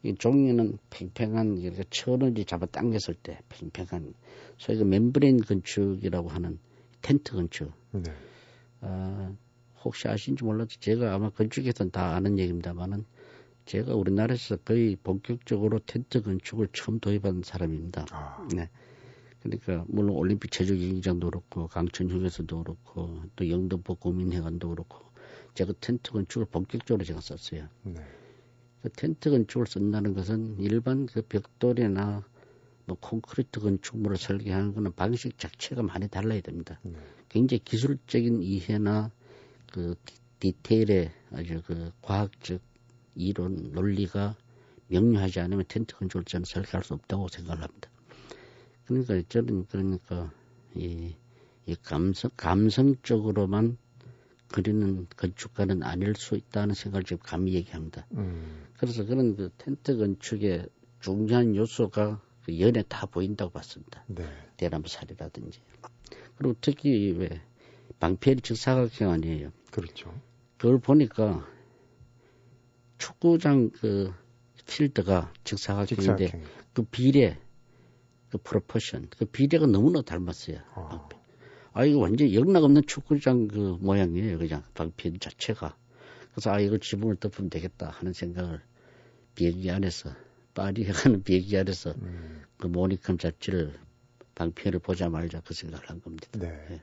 이 0.02 0.14
종이는 0.14 0.78
팽팽한 0.90 1.58
이렇게 1.58 1.84
천을 1.90 2.34
잡아 2.44 2.66
당겼을 2.66 3.14
때 3.14 3.38
팽팽한 3.48 4.14
소위 4.56 4.78
그 4.78 4.84
멤브레인 4.84 5.38
건축이라고 5.38 6.28
하는 6.28 6.58
텐트 7.02 7.32
건축. 7.32 7.72
네. 7.92 8.12
아, 8.80 9.32
혹시 9.84 10.08
아신지 10.08 10.44
몰라도 10.44 10.70
제가 10.80 11.14
아마 11.14 11.30
건축에서는 11.30 11.90
다 11.90 12.14
아는 12.14 12.38
얘기입니다만은 12.38 13.04
제가 13.66 13.94
우리나라에서 13.94 14.56
거의 14.56 14.96
본격적으로 14.96 15.78
텐트 15.80 16.22
건축을 16.22 16.68
처음 16.72 17.00
도입한 17.00 17.42
사람입니다. 17.44 18.06
아. 18.10 18.48
네. 18.54 18.70
그러니까 19.42 19.84
물론 19.88 20.16
올림픽 20.16 20.50
체조 20.50 20.74
경기장도 20.74 21.30
그렇고 21.30 21.68
강천 21.68 22.10
휴게소도 22.10 22.62
그렇고 22.64 23.22
또 23.36 23.48
영등포 23.48 23.96
고민회관도 23.96 24.70
그렇고 24.70 25.04
제가 25.54 25.72
텐트 25.80 26.12
건축을 26.12 26.46
본격적으로 26.46 27.04
제가 27.04 27.20
썼어요. 27.20 27.68
네. 27.82 28.00
그 28.82 28.88
텐트 28.90 29.30
건축을 29.30 29.66
쓴다는 29.66 30.14
것은 30.14 30.58
일반 30.60 31.06
그 31.06 31.22
벽돌이나 31.22 32.24
뭐 32.88 32.96
콘크리트 32.98 33.60
건축물을 33.60 34.16
설계하는 34.16 34.72
것은 34.72 34.92
방식 34.94 35.38
자체가 35.38 35.82
많이 35.82 36.08
달라야 36.08 36.40
됩니다. 36.40 36.80
네. 36.82 36.94
굉장히 37.28 37.60
기술적인 37.62 38.42
이해나 38.42 39.10
그 39.70 39.94
디테일의 40.40 41.12
아주 41.32 41.60
그 41.66 41.92
과학적 42.00 42.62
이론 43.14 43.72
논리가 43.72 44.36
명료하지 44.86 45.40
않으면 45.40 45.66
텐트 45.68 45.94
건축을 45.96 46.24
저는 46.24 46.44
설계할 46.46 46.82
수 46.82 46.94
없다고 46.94 47.28
생각을 47.28 47.62
합니다. 47.62 47.90
그러니까 48.86 49.20
저는 49.28 49.66
그러니까 49.66 50.32
이, 50.74 51.14
이 51.66 51.76
감성 51.82 52.30
감성적으로만 52.38 53.76
그리는 54.50 55.06
건축가는 55.14 55.82
아닐 55.82 56.14
수 56.14 56.36
있다는 56.36 56.74
생각을 56.74 57.04
지금 57.04 57.18
감히 57.22 57.52
얘기합니다. 57.52 58.06
음. 58.12 58.66
그래서 58.78 59.04
그런 59.04 59.36
그 59.36 59.50
텐트 59.58 59.98
건축의 59.98 60.68
중요한 61.00 61.54
요소가 61.54 62.22
그 62.48 62.58
연에 62.60 62.82
다 62.88 63.04
보인다고 63.04 63.50
봤습니다. 63.50 64.02
네. 64.06 64.24
대나무 64.56 64.88
살이라든지. 64.88 65.60
그리고 66.36 66.56
특히 66.62 67.10
왜 67.10 67.42
방패리 68.00 68.40
직사각형 68.40 69.10
아니에요. 69.10 69.52
그렇죠. 69.70 70.18
그걸 70.56 70.78
보니까 70.78 71.46
축구장 72.96 73.68
그 73.68 74.14
필드가 74.66 75.30
직사각형인데 75.44 76.24
직사각형. 76.24 76.50
그 76.72 76.82
비례, 76.84 77.38
그 78.30 78.38
프로포션, 78.38 79.10
그 79.18 79.26
비례가 79.26 79.66
너무나 79.66 80.00
닮았어요. 80.00 80.56
어. 80.74 81.06
아, 81.74 81.84
이거 81.84 81.98
완전히 81.98 82.34
영락없는 82.34 82.86
축구장 82.86 83.48
그 83.48 83.76
모양이에요. 83.78 84.38
그냥 84.38 84.64
방편 84.72 85.20
자체가. 85.20 85.76
그래서 86.32 86.50
아, 86.50 86.60
이걸 86.60 86.80
지붕을 86.80 87.16
덮으면 87.16 87.50
되겠다 87.50 87.90
하는 87.90 88.14
생각을 88.14 88.62
비행기 89.34 89.70
안에서, 89.70 90.14
파리에 90.58 90.86
가는 90.90 91.22
비행기 91.22 91.56
안에서 91.56 91.94
음. 92.02 92.42
그 92.58 92.66
모니컴 92.66 93.18
잡지를 93.18 93.78
방편을 94.34 94.80
보자 94.80 95.08
말자 95.08 95.42
그 95.44 95.54
생각을 95.54 95.88
한 95.88 96.00
겁니다. 96.00 96.26
네. 96.32 96.48
네. 96.68 96.80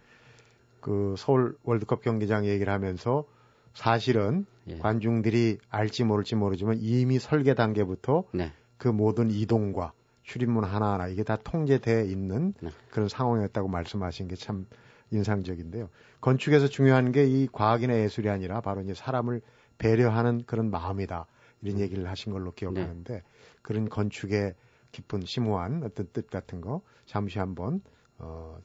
그 0.80 1.16
서울 1.18 1.58
월드컵 1.64 2.02
경기장 2.02 2.46
얘기를 2.46 2.72
하면서 2.72 3.26
사실은 3.74 4.46
예. 4.68 4.78
관중들이 4.78 5.58
알지 5.70 6.06
모를지 6.06 6.36
모르지만 6.36 6.78
이미 6.80 7.20
설계 7.20 7.54
단계부터 7.54 8.24
네. 8.34 8.54
그 8.78 8.88
모든 8.88 9.30
이동과 9.30 9.92
출입문 10.24 10.64
하나하나 10.64 11.08
이게 11.08 11.24
다 11.24 11.36
통제돼 11.36 12.06
있는 12.06 12.54
네. 12.62 12.70
그런 12.90 13.10
상황이었다고 13.10 13.68
말씀하신 13.68 14.28
게 14.30 14.36
참 14.36 14.66
인상적인데요. 15.12 15.90
건축에서 16.22 16.68
중요한 16.68 17.12
게 17.12 17.26
이 17.26 17.48
과학이나 17.52 17.96
예술이 18.00 18.30
아니라 18.30 18.62
바로 18.62 18.82
이제 18.82 18.94
사람을 18.94 19.42
배려하는 19.78 20.44
그런 20.46 20.72
마음이다. 20.72 21.26
이런 21.62 21.80
얘기를 21.80 22.08
하신 22.10 22.32
걸로 22.32 22.52
기억하는데 22.52 23.14
네. 23.14 23.24
그런 23.62 23.90
건축의 23.90 24.56
깊은 24.92 25.26
심오한 25.26 25.84
어떤 25.84 26.08
뜻 26.14 26.30
같은 26.30 26.62
거 26.62 26.82
잠시 27.06 27.40
한번 27.40 27.82
어, 28.18 28.58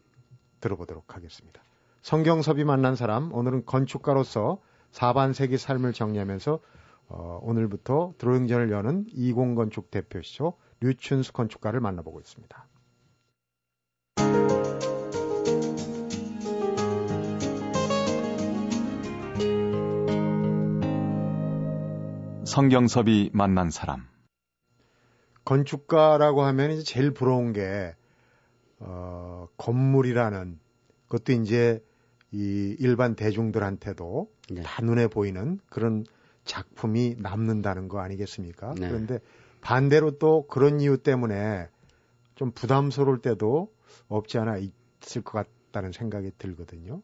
들어보도록 0.61 1.17
하겠습니다. 1.17 1.63
성경섭이 2.03 2.65
만난 2.65 2.97
사람 2.97 3.33
오늘은 3.33 3.67
건축가로서 3.67 4.61
4반세기 4.93 5.59
삶을 5.59 5.93
정리하면서 5.93 6.61
어, 7.09 7.41
오늘부터 7.43 8.15
드로잉전을 8.19 8.71
여는 8.71 9.07
이공건축 9.09 9.91
대표시죠 9.91 10.55
류춘수 10.81 11.33
건축가를 11.33 11.81
만나보고 11.81 12.21
있습니다. 12.21 12.67
성경섭이 22.51 23.31
만난 23.33 23.71
사람. 23.71 24.09
건축가라고 25.45 26.43
하면 26.43 26.73
이제 26.73 26.83
제일 26.83 27.13
부러운 27.13 27.53
게, 27.53 27.95
어, 28.81 29.47
건물이라는 29.57 30.59
것도 31.09 31.33
이제, 31.33 31.81
이 32.33 32.75
일반 32.81 33.15
대중들한테도 33.15 34.33
네. 34.51 34.63
다 34.63 34.83
눈에 34.83 35.07
보이는 35.07 35.61
그런 35.69 36.05
작품이 36.45 37.19
남는다는 37.21 37.87
거 37.87 38.01
아니겠습니까? 38.01 38.75
네. 38.77 38.89
그런데 38.89 39.21
반대로 39.61 40.19
또 40.19 40.49
그런 40.49 40.81
이유 40.81 40.99
때문에 40.99 41.69
좀 42.35 42.51
부담스러울 42.51 43.23
때도 43.23 43.73
없지 44.09 44.39
않아 44.39 44.59
있을 44.59 45.23
것 45.23 45.47
같다는 45.71 45.93
생각이 45.93 46.33
들거든요. 46.37 47.01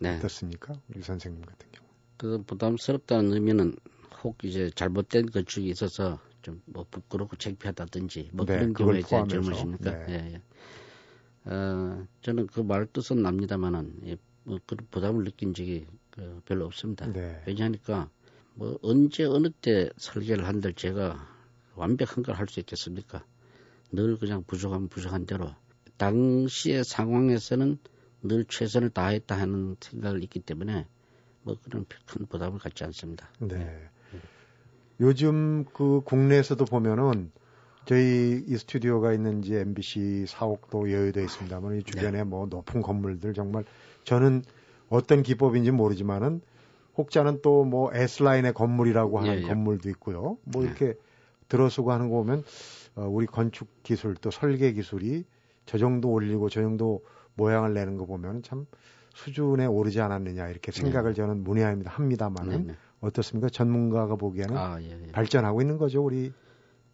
네. 0.00 0.16
어떻습니까? 0.16 0.72
우리 0.88 1.02
선생님 1.02 1.42
같은 1.42 1.68
경우. 1.70 1.86
그 2.16 2.42
부담스럽다는 2.46 3.34
의미는 3.34 3.74
혹 4.24 4.44
이제 4.44 4.70
잘못된 4.74 5.26
건축이 5.30 5.68
있어서 5.68 6.20
좀 6.42 6.60
뭐 6.66 6.86
부끄럽고 6.90 7.36
창피하다든지 7.36 8.30
뭐 8.32 8.46
네, 8.46 8.56
그런 8.58 8.72
경우에 8.72 9.00
대한 9.02 9.28
질문이십니까? 9.28 9.90
네. 9.90 10.06
예, 10.08 10.34
예. 10.34 10.42
어, 11.50 12.06
저는 12.22 12.46
그 12.48 12.60
말 12.62 12.86
뜻은 12.86 13.22
납니다만은 13.22 14.00
예, 14.06 14.16
뭐 14.44 14.58
그런 14.66 14.86
부담을 14.90 15.24
느낀 15.24 15.54
적이 15.54 15.86
그 16.10 16.40
별로 16.44 16.66
없습니다. 16.66 17.06
네. 17.12 17.42
왜냐하니까 17.46 18.10
뭐 18.54 18.78
언제 18.82 19.24
어느 19.24 19.48
때 19.50 19.88
설계를 19.96 20.46
한들 20.46 20.74
제가 20.74 21.26
완벽한 21.74 22.22
걸 22.24 22.34
할 22.34 22.48
수 22.48 22.60
있겠습니까? 22.60 23.24
늘 23.92 24.16
그냥 24.18 24.44
부족하면 24.46 24.88
부족한 24.88 25.26
대로 25.26 25.50
당시의 25.96 26.84
상황에서는 26.84 27.78
늘 28.22 28.44
최선을 28.44 28.90
다했다 28.90 29.38
하는 29.38 29.76
생각을 29.80 30.22
있기 30.24 30.40
때문에 30.40 30.86
뭐 31.42 31.56
그런 31.62 31.86
큰 32.06 32.26
부담을 32.26 32.58
갖지 32.58 32.84
않습니다. 32.84 33.28
네. 33.40 33.58
네. 33.58 33.88
요즘 35.00 35.64
그 35.72 36.00
국내에서도 36.04 36.64
보면은 36.64 37.30
저희 37.84 38.44
이 38.46 38.56
스튜디오가 38.56 39.12
있는지 39.12 39.54
MBC 39.54 40.26
사옥도 40.26 40.90
여유되어 40.92 41.24
있습니다만 41.24 41.76
이 41.76 41.82
주변에 41.82 42.18
네. 42.18 42.24
뭐 42.24 42.46
높은 42.46 42.82
건물들 42.82 43.32
정말 43.32 43.64
저는 44.04 44.42
어떤 44.90 45.22
기법인지 45.22 45.70
모르지만은 45.70 46.40
혹자는 46.98 47.40
또 47.42 47.64
뭐 47.64 47.90
S라인의 47.94 48.54
건물이라고 48.54 49.20
하는 49.20 49.34
예, 49.34 49.38
예. 49.38 49.42
건물도 49.42 49.88
있고요. 49.90 50.36
뭐 50.44 50.62
네. 50.62 50.68
이렇게 50.68 50.94
들어서고 51.48 51.92
하는 51.92 52.08
거 52.10 52.16
보면 52.16 52.44
어, 52.96 53.06
우리 53.08 53.26
건축 53.26 53.68
기술 53.82 54.14
또 54.16 54.30
설계 54.30 54.72
기술이 54.72 55.24
저 55.64 55.78
정도 55.78 56.10
올리고 56.10 56.48
저 56.48 56.60
정도 56.60 57.04
모양을 57.34 57.72
내는 57.72 57.96
거 57.96 58.04
보면 58.04 58.42
참 58.42 58.66
수준에 59.14 59.66
오르지 59.66 60.00
않았느냐 60.00 60.48
이렇게 60.48 60.72
생각을 60.72 61.14
네. 61.14 61.22
저는 61.22 61.44
문의합니다 61.44 61.90
합니다만은 61.90 62.66
네, 62.66 62.72
네. 62.72 62.74
어떻습니까? 63.00 63.48
전문가가 63.48 64.16
보기에는 64.16 64.56
아, 64.56 64.80
예, 64.82 64.90
예. 64.90 65.12
발전하고 65.12 65.60
있는 65.60 65.78
거죠, 65.78 66.04
우리. 66.04 66.32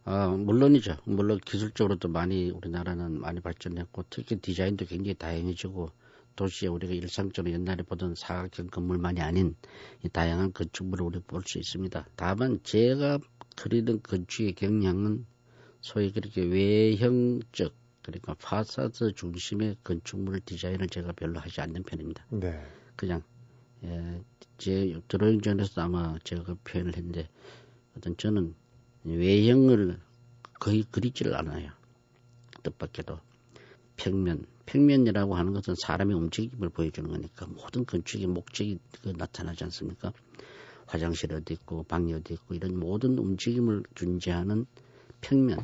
아, 0.04 0.28
물론이죠. 0.28 0.96
물론 1.04 1.38
기술적으로도 1.38 2.08
많이 2.08 2.50
우리나라는 2.50 3.20
많이 3.20 3.40
발전했고 3.40 4.04
특히 4.10 4.36
디자인도 4.36 4.84
굉장히 4.84 5.14
다양해지고 5.14 5.90
도시에 6.36 6.68
우리가 6.68 6.92
일상적으로 6.92 7.52
옛날에 7.54 7.82
보던 7.84 8.14
사각형 8.16 8.66
건물만이 8.66 9.20
아닌 9.22 9.56
이 10.02 10.08
다양한 10.08 10.52
건축물을 10.52 11.06
우리 11.06 11.20
볼 11.20 11.42
수 11.46 11.58
있습니다. 11.58 12.06
다만 12.16 12.60
제가 12.64 13.18
그리는 13.56 14.02
건축의 14.02 14.54
경향은 14.54 15.24
소위 15.80 16.12
그렇게 16.12 16.42
외형적 16.42 17.72
그러니까 18.02 18.34
파사드 18.34 19.12
중심의 19.14 19.76
건축물 19.84 20.40
디자인을 20.40 20.88
제가 20.88 21.12
별로 21.12 21.40
하지 21.40 21.60
않는 21.62 21.84
편입니다. 21.84 22.26
네. 22.30 22.60
그냥 22.96 23.22
예, 23.84 24.22
제 24.58 25.00
드로잉 25.08 25.40
전에서도 25.40 25.80
아마 25.82 26.18
제가 26.24 26.42
그 26.42 26.54
표현을 26.64 26.96
했는데 26.96 27.28
어떤 27.96 28.16
저는 28.16 28.54
외형을 29.04 30.00
거의 30.58 30.84
그리지를 30.90 31.34
않아요. 31.36 31.70
뜻밖에도 32.62 33.18
평면, 33.96 34.46
평면이라고 34.66 35.34
하는 35.34 35.52
것은 35.52 35.74
사람의 35.74 36.16
움직임을 36.16 36.70
보여주는 36.70 37.08
거니까 37.08 37.46
모든 37.46 37.84
건축의 37.84 38.26
목적이 38.26 38.78
그 39.02 39.10
나타나지 39.10 39.64
않습니까? 39.64 40.12
화장실 40.86 41.32
어디 41.34 41.54
있고 41.54 41.82
방이 41.84 42.12
어디 42.14 42.34
있고 42.34 42.54
이런 42.54 42.78
모든 42.78 43.18
움직임을 43.18 43.82
존재하는 43.94 44.66
평면. 45.20 45.58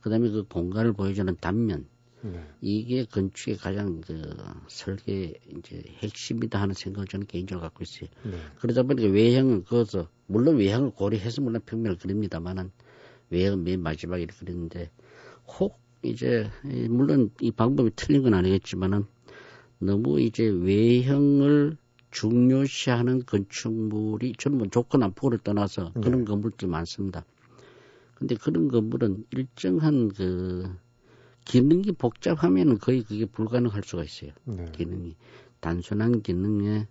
그 0.00 0.08
다음에 0.08 0.30
그 0.30 0.44
공간을 0.44 0.94
보여주는 0.94 1.34
단면. 1.40 1.86
네. 2.22 2.44
이게 2.60 3.04
건축의 3.04 3.56
가장 3.56 4.00
그 4.02 4.22
설계 4.68 5.34
이제 5.56 5.82
핵심이다 5.98 6.60
하는 6.60 6.74
생각을 6.74 7.06
저는 7.06 7.26
개인적으로 7.26 7.62
갖고 7.62 7.82
있어요. 7.82 8.08
네. 8.24 8.38
그러다 8.58 8.82
보니까 8.82 9.08
외형은 9.08 9.64
그것서 9.64 10.08
물론 10.26 10.56
외형을 10.56 10.90
고려해서 10.90 11.40
물론 11.40 11.62
평면을 11.64 11.96
그립니다만은 11.98 12.70
외형은 13.30 13.64
맨 13.64 13.82
마지막에 13.82 14.26
그리는데 14.26 14.90
혹 15.58 15.80
이제 16.02 16.50
물론 16.88 17.30
이 17.40 17.50
방법이 17.50 17.90
틀린 17.96 18.22
건 18.22 18.34
아니겠지만은 18.34 19.04
너무 19.78 20.20
이제 20.20 20.44
외형을 20.44 21.76
중요시하는 22.10 23.24
건축물이 23.24 24.34
전부 24.36 24.58
뭐 24.58 24.66
조건 24.68 25.02
안보를 25.02 25.38
떠나서 25.38 25.92
네. 25.94 26.00
그런 26.00 26.24
건물들이 26.24 26.70
많습니다. 26.70 27.24
근데 28.14 28.34
그런 28.34 28.68
건물은 28.68 29.24
일정한 29.30 30.08
그 30.08 30.76
기능이 31.50 31.92
복잡하면 31.92 32.78
거의 32.78 33.02
그게 33.02 33.26
불가능할 33.26 33.82
수가 33.82 34.04
있어요. 34.04 34.30
네. 34.44 34.70
기능이 34.70 35.16
단순한 35.58 36.22
기능에 36.22 36.86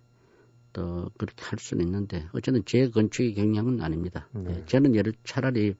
또 0.74 1.10
그렇게 1.16 1.42
할 1.42 1.58
수는 1.58 1.86
있는데 1.86 2.28
어쨌든 2.32 2.62
제 2.66 2.90
건축의 2.90 3.34
경향은 3.34 3.80
아닙니다. 3.80 4.28
네. 4.32 4.58
예, 4.58 4.64
저는 4.66 4.94
예를 4.94 5.14
차라리 5.24 5.74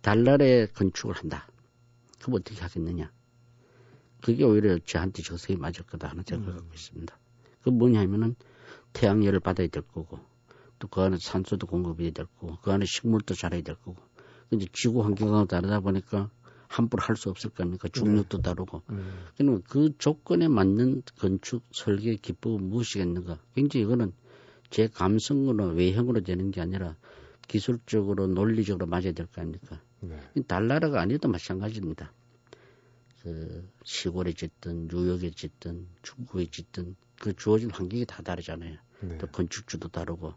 달날에 0.00 0.66
건축을 0.66 1.16
한다. 1.16 1.48
그럼 2.22 2.36
어떻게 2.36 2.60
하겠느냐? 2.60 3.10
그게 4.22 4.44
오히려 4.44 4.78
저한테 4.78 5.22
적성이 5.22 5.58
맞을 5.58 5.84
거다 5.84 6.08
하는 6.08 6.22
생각을 6.24 6.54
음. 6.54 6.58
갖고 6.58 6.72
있습니다. 6.72 7.18
그 7.62 7.70
뭐냐면은 7.70 8.36
태양열을 8.92 9.40
받아야 9.40 9.66
될 9.66 9.82
거고 9.82 10.20
또 10.78 10.86
그 10.88 11.00
안에 11.00 11.16
산소도 11.20 11.66
공급이 11.66 12.12
될 12.12 12.26
거고 12.38 12.58
그 12.62 12.70
안에 12.70 12.84
식물도 12.84 13.34
자라야 13.34 13.62
될 13.62 13.74
거고 13.74 13.96
근데 14.50 14.66
지구 14.72 15.02
환경과 15.02 15.46
다르다 15.46 15.80
보니까 15.80 16.30
함부로 16.76 17.02
할 17.02 17.16
수 17.16 17.30
없을 17.30 17.50
거 17.50 17.62
아닙니까? 17.62 17.88
중력도 17.88 18.38
네. 18.38 18.42
다르고. 18.42 18.82
음. 18.90 19.24
그러면 19.36 19.62
그 19.68 19.94
조건에 19.98 20.48
맞는 20.48 21.02
건축 21.18 21.62
설계 21.72 22.16
기법은 22.16 22.64
무엇이겠는가? 22.70 23.38
굉장히 23.54 23.84
이거는 23.84 24.12
제 24.70 24.88
감성으로 24.88 25.68
외형으로 25.68 26.22
되는 26.22 26.50
게 26.50 26.60
아니라 26.60 26.96
기술적으로 27.46 28.26
논리적으로 28.26 28.86
맞아야 28.86 29.12
될 29.12 29.26
거 29.26 29.40
아닙니까? 29.40 29.80
네. 30.00 30.18
달나라가 30.48 31.00
아니어도 31.00 31.28
마찬가지입니다. 31.28 32.12
그 33.22 33.68
시골에 33.84 34.32
짓든 34.32 34.88
뉴욕에 34.88 35.30
짓든 35.30 35.86
중국에 36.02 36.46
짓든 36.50 36.96
그 37.20 37.34
주어진 37.36 37.70
환경이 37.70 38.04
다 38.04 38.22
다르잖아요. 38.22 38.76
네. 39.02 39.18
또 39.18 39.26
건축주도 39.28 39.88
다르고 39.88 40.34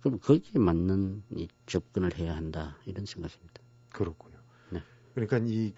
그럼 0.00 0.18
거기에 0.18 0.58
맞는 0.60 1.22
이 1.36 1.48
접근을 1.66 2.16
해야 2.18 2.34
한다 2.36 2.76
이런 2.86 3.04
생각입니다. 3.06 3.60
그렇군요. 3.90 4.33
네. 5.14 5.26
그러니까 5.26 5.38
이 5.50 5.72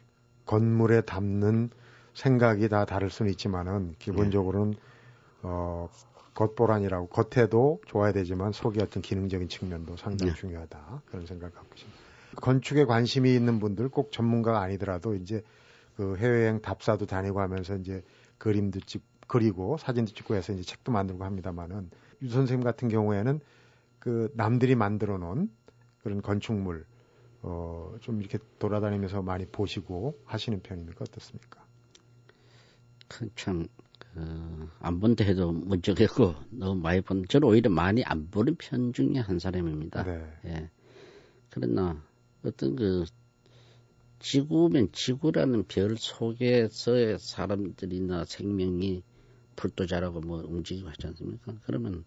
건물에 0.44 1.02
담는 1.02 1.70
생각이 2.14 2.68
다 2.68 2.84
다를 2.84 3.10
수는 3.10 3.30
있지만은 3.32 3.94
기본적으로는 3.98 4.72
네. 4.72 4.78
어 5.42 5.88
겉보란이라고 6.34 7.08
겉에도 7.08 7.80
좋아야 7.86 8.12
되지만 8.12 8.52
속의 8.52 8.82
어떤 8.82 9.02
기능적인 9.02 9.48
측면도 9.48 9.96
상당히 9.96 10.32
네. 10.32 10.38
중요하다 10.38 11.02
그런 11.06 11.26
생각을 11.26 11.54
갖고 11.54 11.68
있습니다. 11.74 11.98
건축에 12.36 12.84
관심이 12.84 13.34
있는 13.34 13.58
분들 13.58 13.88
꼭 13.88 14.12
전문가가 14.12 14.60
아니더라도 14.60 15.14
이제 15.14 15.42
그 15.96 16.16
해외여행 16.16 16.60
답사도 16.60 17.06
다니고 17.06 17.40
하면서 17.40 17.74
이제 17.76 18.02
그림도 18.38 18.80
찍 18.80 19.02
그리고 19.26 19.76
사진도 19.78 20.12
찍고 20.12 20.34
해서 20.34 20.52
이제 20.52 20.62
책도 20.62 20.92
만들고 20.92 21.24
합니다만은 21.24 21.90
유 22.22 22.28
선생님 22.28 22.62
같은 22.62 22.88
경우에는 22.88 23.40
그 23.98 24.30
남들이 24.34 24.74
만들어 24.74 25.18
놓은 25.18 25.50
그런 26.02 26.22
건축물 26.22 26.84
어, 27.42 27.94
좀 28.00 28.20
이렇게 28.20 28.38
돌아다니면서 28.58 29.22
많이 29.22 29.46
보시고 29.46 30.18
하시는 30.24 30.60
편입니까? 30.62 31.04
어떻습니까? 31.08 31.64
참, 33.36 33.66
그, 33.98 34.68
안 34.80 35.00
본다 35.00 35.24
해도 35.24 35.52
문적했고, 35.52 36.34
너무 36.50 36.80
많이 36.80 37.00
본, 37.00 37.24
저는 37.28 37.48
오히려 37.48 37.70
많이 37.70 38.02
안 38.04 38.28
보는 38.30 38.56
편 38.56 38.92
중에 38.92 39.18
한 39.18 39.38
사람입니다. 39.38 40.02
네. 40.02 40.38
예. 40.46 40.70
그러나, 41.50 42.02
어떤 42.44 42.76
그, 42.76 43.04
지구면 44.18 44.90
지구라는 44.92 45.64
별 45.68 45.96
속에서의 45.96 47.18
사람들이나 47.18 48.24
생명이 48.24 49.02
불도 49.56 49.86
자라고 49.86 50.20
뭐 50.20 50.42
움직이고 50.42 50.88
하지 50.88 51.06
않습니까? 51.06 51.54
그러면 51.64 52.04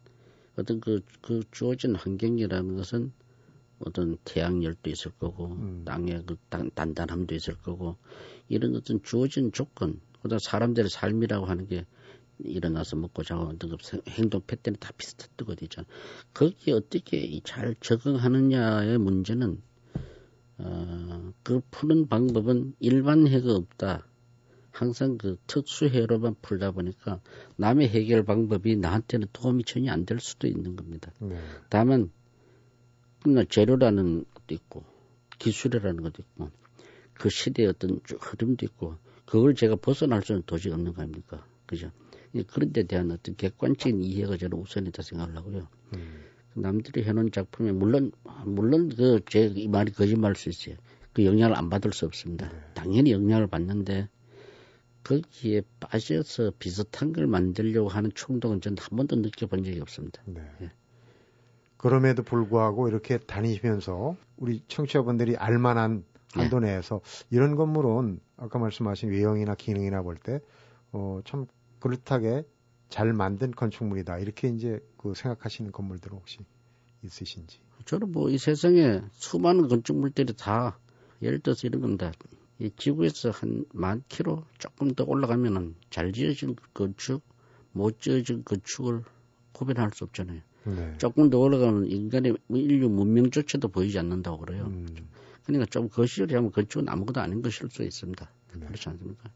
어떤 0.57 0.79
그, 0.81 1.01
그 1.21 1.41
주어진 1.51 1.95
환경이라는 1.95 2.75
것은 2.75 3.11
어떤 3.79 4.17
태양열도 4.25 4.89
있을 4.89 5.11
거고, 5.11 5.47
음. 5.47 5.83
땅의 5.85 6.23
그 6.25 6.37
단, 6.49 6.69
단단함도 6.73 7.35
있을 7.35 7.55
거고, 7.57 7.97
이런 8.47 8.75
어떤 8.75 9.01
주어진 9.03 9.51
조건, 9.51 9.99
그다음 10.21 10.39
사람들의 10.39 10.89
삶이라고 10.89 11.45
하는 11.45 11.67
게 11.67 11.85
일어나서 12.39 12.95
먹고 12.95 13.23
자고 13.23 13.57
등급 13.57 13.79
행동 14.07 14.41
패턴이 14.45 14.77
다 14.79 14.91
비슷했거든요. 14.97 15.85
거기에 16.33 16.73
어떻게 16.73 17.39
잘 17.43 17.75
적응하느냐의 17.81 18.97
문제는 18.97 19.61
어, 20.57 21.33
그 21.43 21.61
푸는 21.71 22.07
방법은 22.07 22.75
일반 22.79 23.27
해가 23.27 23.53
없다 23.55 24.05
항상 24.71 25.17
그 25.17 25.37
특수 25.47 25.87
해로만 25.87 26.35
풀다 26.41 26.71
보니까 26.71 27.21
남의 27.57 27.89
해결 27.89 28.23
방법이 28.23 28.75
나한테는 28.77 29.27
도움이 29.33 29.63
전혀 29.65 29.91
안 29.91 30.05
될 30.05 30.19
수도 30.19 30.47
있는 30.47 30.75
겁니다. 30.75 31.11
네. 31.19 31.37
다만 31.69 32.11
그나 33.23 33.43
재료라는 33.43 34.25
것도 34.33 34.55
있고 34.55 34.83
기술이라는 35.39 36.01
것도 36.03 36.23
있고 36.23 36.51
그 37.13 37.29
시대의 37.29 37.69
어떤 37.69 37.99
흐름도 38.05 38.65
있고 38.65 38.95
그걸 39.25 39.55
제가 39.55 39.75
벗어날 39.75 40.23
수는 40.23 40.43
도저히 40.45 40.73
없는 40.73 40.93
거 40.93 41.01
아닙니까? 41.01 41.45
그죠? 41.65 41.91
그런 42.47 42.71
데 42.71 42.83
대한 42.83 43.11
어떤 43.11 43.35
객관적인 43.35 44.01
이해가 44.01 44.37
저는 44.37 44.57
우선이다 44.57 45.01
생각을 45.01 45.35
하고요. 45.35 45.67
음. 45.95 46.23
남들이 46.55 47.03
해놓은 47.03 47.31
작품에 47.31 47.71
물론 47.71 48.11
물론 48.45 48.89
그제이 48.89 49.67
말이 49.67 49.91
거짓말일 49.91 50.35
수 50.35 50.49
있어요. 50.49 50.75
그 51.13 51.25
영향을 51.25 51.57
안 51.57 51.69
받을 51.69 51.93
수 51.93 52.05
없습니다. 52.05 52.49
네. 52.49 52.59
당연히 52.73 53.11
영향을 53.11 53.47
받는데 53.47 54.09
거기에 55.03 55.61
빠져서 55.79 56.53
비슷한 56.59 57.13
걸 57.13 57.27
만들려고 57.27 57.89
하는 57.89 58.11
충동은 58.13 58.61
저는 58.61 58.77
한 58.79 58.97
번도 58.97 59.17
느껴본 59.17 59.63
적이 59.63 59.79
없습니다. 59.81 60.21
네. 60.25 60.41
예. 60.61 60.71
그럼에도 61.79 62.23
불구하고 62.23 62.87
이렇게 62.89 63.17
다니시면서 63.17 64.15
우리 64.37 64.61
청취자분들이 64.67 65.37
알만한 65.37 66.03
한도 66.33 66.59
네. 66.59 66.67
내에서 66.73 67.01
이런 67.31 67.55
건물은 67.55 68.19
아까 68.37 68.59
말씀하신 68.59 69.09
외형이나 69.09 69.55
기능이나 69.55 70.03
볼 70.03 70.17
때 70.17 70.39
어, 70.91 71.21
참 71.25 71.47
그렇다게 71.79 72.43
잘 72.89 73.13
만든 73.13 73.51
건축물이다 73.51 74.19
이렇게 74.19 74.49
이제 74.49 74.79
그 74.97 75.13
생각하시는 75.15 75.71
건물들 75.71 76.11
혹시 76.11 76.39
있으신지? 77.03 77.59
저는 77.85 78.11
뭐 78.11 78.29
이 78.29 78.37
세상에 78.37 79.01
수많은 79.13 79.67
건축물들이 79.69 80.33
다 80.35 80.77
예를 81.21 81.39
들어서 81.39 81.65
이런 81.67 81.81
겁니다. 81.81 82.11
이 82.59 82.69
지구에서 82.75 83.31
한 83.31 83.65
만 83.73 84.03
킬로 84.09 84.43
조금 84.57 84.93
더 84.93 85.05
올라가면은 85.05 85.75
잘 85.89 86.11
지어진 86.11 86.55
건축, 86.73 87.21
못 87.71 88.01
지어진 88.01 88.43
건축을 88.43 89.03
구별할 89.53 89.91
수 89.93 90.03
없잖아요. 90.03 90.41
네. 90.65 90.93
조금 90.97 91.29
더 91.29 91.39
올라가면 91.39 91.87
인간의 91.87 92.37
인류 92.49 92.89
문명조차도 92.89 93.69
보이지 93.69 93.97
않는다고 93.99 94.39
그래요. 94.39 94.65
음. 94.65 94.87
그러니까 95.43 95.65
좀 95.65 95.89
거실을 95.89 96.35
하면 96.37 96.51
건축은 96.51 96.87
아무것도 96.87 97.21
아닌 97.21 97.41
것일 97.41 97.69
수 97.69 97.83
있습니다. 97.83 98.31
네. 98.55 98.65
그렇지 98.65 98.89
않습니까? 98.89 99.31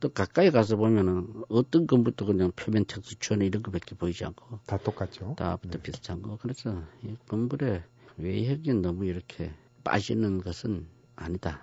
또 0.00 0.08
가까이 0.08 0.50
가서 0.50 0.76
보면은 0.76 1.28
어떤 1.48 1.86
건물도 1.86 2.24
그냥 2.24 2.50
표면 2.56 2.86
텍스처나 2.86 3.44
이런 3.44 3.62
것밖에 3.62 3.94
보이지 3.94 4.24
않고 4.24 4.60
다 4.66 4.78
똑같죠. 4.78 5.34
다 5.36 5.58
네. 5.62 5.78
비슷한 5.80 6.22
거. 6.22 6.38
그래서 6.40 6.82
이 7.04 7.14
건물의 7.28 7.82
외형이 8.16 8.80
너무 8.80 9.04
이렇게 9.04 9.52
빠지는 9.84 10.38
것은 10.38 10.86
아니다. 11.16 11.62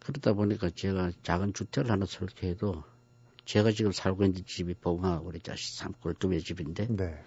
그러다 0.00 0.32
보니까 0.34 0.70
제가 0.70 1.12
작은 1.22 1.52
주택을 1.52 1.90
하나 1.90 2.06
설계해도 2.06 2.82
제가 3.44 3.70
지금 3.70 3.92
살고 3.92 4.24
있는 4.24 4.44
집이 4.44 4.74
봉화 4.74 5.20
우리 5.22 5.40
자식 5.40 5.76
삼골 5.76 6.14
두의 6.14 6.42
집인데 6.42 6.88
네. 6.88 7.22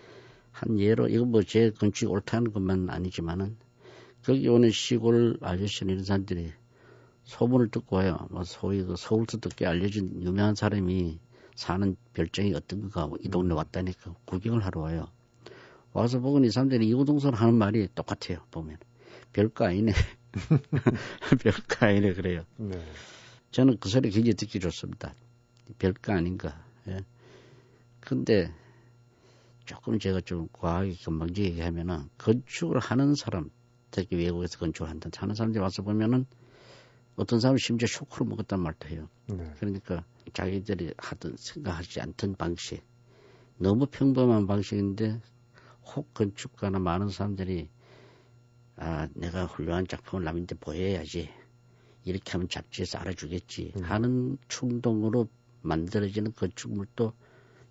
한 0.51 0.79
예로 0.79 1.07
이거 1.09 1.25
뭐 1.25 1.43
제 1.43 1.71
건축이 1.71 2.11
옳다는 2.11 2.51
것만 2.51 2.89
아니지만은 2.89 3.57
거기 4.23 4.47
오는 4.47 4.69
시골 4.71 5.37
아저씨는 5.41 5.93
이런 5.93 6.03
사람들이 6.05 6.51
소문을 7.23 7.69
듣고 7.69 7.97
와요. 7.97 8.27
뭐 8.31 8.43
소위 8.43 8.83
그 8.83 8.95
서울서 8.97 9.37
듣게 9.39 9.65
알려진 9.65 10.21
유명한 10.23 10.55
사람이 10.55 11.19
사는 11.55 11.95
별장이 12.13 12.53
어떤가 12.53 13.09
이 13.21 13.29
동네 13.29 13.53
왔다니까 13.53 14.15
구경을 14.25 14.65
하러 14.65 14.81
와요. 14.81 15.07
와서 15.93 16.19
보고 16.19 16.39
이 16.43 16.49
사람들이 16.51 16.87
이호동선 16.87 17.33
하는 17.33 17.55
말이 17.55 17.87
똑같아요. 17.95 18.43
보면 18.51 18.77
별거 19.33 19.65
아니네. 19.65 19.91
별거 21.41 21.85
아니네 21.85 22.13
그래요. 22.13 22.43
네. 22.57 22.79
저는 23.51 23.77
그 23.79 23.89
소리 23.89 24.09
굉장히 24.09 24.35
듣기 24.35 24.59
좋습니다. 24.59 25.13
별거 25.79 26.13
아닌가. 26.13 26.63
예. 26.87 26.99
근데 27.99 28.53
조금 29.69 29.99
제가 29.99 30.19
좀 30.21 30.47
과하게 30.51 30.95
건방지게 30.95 31.49
얘기하면은 31.49 32.09
건축을 32.17 32.79
하는 32.79 33.13
사람, 33.13 33.51
특히 33.91 34.17
외국에서 34.17 34.57
건축을 34.57 34.89
한다 34.89 35.11
하는 35.15 35.35
사람들이 35.35 35.61
와서 35.61 35.83
보면은 35.83 36.25
어떤 37.15 37.39
사람은 37.39 37.59
심지어 37.59 37.85
쇼크를 37.85 38.25
먹었단 38.25 38.59
말도 38.59 38.89
해요. 38.89 39.07
네. 39.27 39.53
그러니까 39.59 40.03
자기들이 40.33 40.95
하던 40.97 41.35
생각하지 41.37 42.01
않던 42.01 42.37
방식, 42.37 42.81
너무 43.59 43.85
평범한 43.85 44.47
방식인데 44.47 45.21
혹 45.95 46.15
건축가나 46.15 46.79
많은 46.79 47.09
사람들이 47.09 47.69
아, 48.75 49.07
내가 49.13 49.45
훌륭한 49.45 49.85
작품을 49.85 50.25
남한테 50.25 50.55
보여야지. 50.55 51.29
이렇게 52.05 52.31
하면 52.31 52.49
잡지에서 52.49 52.97
알아주겠지. 52.97 53.73
음. 53.77 53.83
하는 53.83 54.37
충동으로 54.47 55.27
만들어지는 55.61 56.33
건축물도 56.33 57.13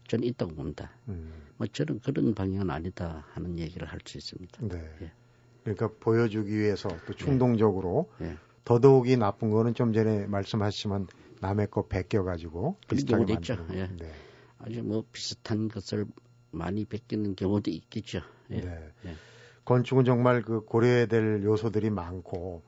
저는 0.09 0.27
있다고 0.27 0.55
봅니다. 0.55 0.91
음. 1.09 1.33
뭐 1.57 1.67
저는 1.67 2.01
그런 2.01 2.35
방향은 2.35 2.71
아니다 2.71 3.25
하는 3.33 3.59
얘기를 3.59 3.87
할 3.87 4.01
수 4.07 4.19
있습니다. 4.19 4.67
네. 4.69 4.91
예. 5.03 5.13
그러니까 5.63 5.91
보여주기 6.01 6.59
위해서 6.59 6.89
또 7.07 7.15
충동적으로 7.15 8.11
예. 8.23 8.27
예. 8.27 8.37
더더욱이 8.65 9.17
나쁜 9.17 9.51
거는 9.51 9.75
좀 9.75 9.93
전에 9.93 10.27
말씀하시지만 10.27 11.07
남의 11.41 11.69
거 11.71 11.87
베껴가지고 11.87 12.77
비슷하게 12.89 13.35
만드는 13.35 13.67
예. 13.75 13.87
네. 13.97 14.13
아주 14.59 14.83
뭐 14.83 15.05
비슷한 15.13 15.69
것을 15.69 16.07
많이 16.51 16.85
베끼는 16.85 17.37
경우도 17.37 17.71
있겠죠. 17.71 18.21
예. 18.51 18.61
네. 18.61 18.93
예. 19.07 19.15
건축은 19.65 20.05
정말 20.05 20.43
그 20.43 20.65
고려해야 20.65 21.07
될 21.07 21.43
요소들이 21.45 21.91
많고 21.91 22.63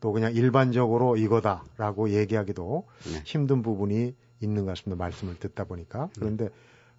또 0.00 0.12
그냥 0.12 0.32
일반적으로 0.34 1.16
이거다라고 1.16 2.10
얘기하기도 2.10 2.86
네. 3.12 3.22
힘든 3.24 3.62
부분이 3.62 4.14
있는 4.40 4.64
것 4.64 4.72
같습니다. 4.72 5.02
말씀을 5.02 5.38
듣다 5.38 5.64
보니까. 5.64 6.06
네. 6.06 6.12
그런데 6.16 6.50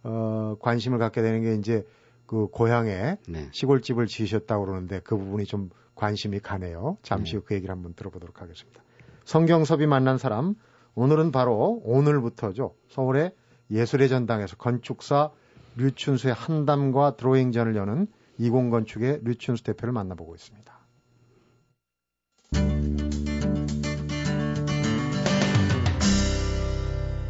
어 0.06 0.56
관심을 0.60 1.00
갖게 1.00 1.22
되는 1.22 1.42
게 1.42 1.56
이제 1.56 1.86
그 2.28 2.48
고향에 2.48 3.18
네. 3.28 3.50
시골집을 3.52 4.08
지으셨다고 4.08 4.66
그러는데 4.66 5.02
그 5.04 5.18
부분이 5.18 5.46
좀 5.46 5.70
관심이 5.96 6.40
가네요. 6.40 6.98
잠시 7.02 7.36
후그 7.38 7.56
얘기를 7.56 7.74
한번 7.74 7.94
들어보도록 7.94 8.42
하겠습니다. 8.42 8.82
성경섭이 9.26 9.88
만난 9.88 10.18
사람 10.18 10.56
오늘은 10.94 11.32
바로 11.32 11.82
오늘부터죠. 11.84 12.76
서울의 12.90 13.32
예술의 13.72 14.10
전당에서 14.10 14.56
건축사 14.58 15.32
류춘수의 15.78 16.34
한담과 16.34 17.18
드로잉전을 17.18 17.76
여는 17.76 18.08
이공건축의 18.38 19.22
류춘수 19.24 19.64
대표를 19.64 19.92
만나보고 19.92 20.36
있습니다. 20.36 20.74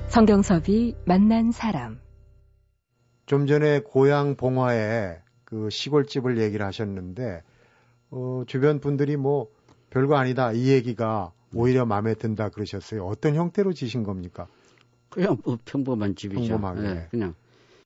성경섭이 0.09 0.95
만난 1.05 1.51
사람. 1.51 2.04
좀 3.25 3.47
전에 3.47 3.79
고향 3.79 4.35
봉화에 4.35 5.19
그 5.43 5.69
시골집을 5.69 6.39
얘기를 6.39 6.65
하셨는데, 6.65 7.43
어, 8.11 8.43
주변 8.47 8.79
분들이 8.79 9.17
뭐 9.17 9.49
별거 9.89 10.15
아니다 10.15 10.51
이 10.51 10.69
얘기가 10.69 11.31
오히려 11.53 11.85
마음에 11.85 12.13
든다 12.13 12.49
그러셨어요. 12.49 13.05
어떤 13.05 13.35
형태로 13.35 13.73
지신 13.73 14.03
겁니까? 14.03 14.47
그냥 15.09 15.37
뭐 15.43 15.57
평범한 15.63 16.15
집이죠. 16.15 16.41
평범하게. 16.41 16.81
네, 16.81 17.07
그냥 17.09 17.33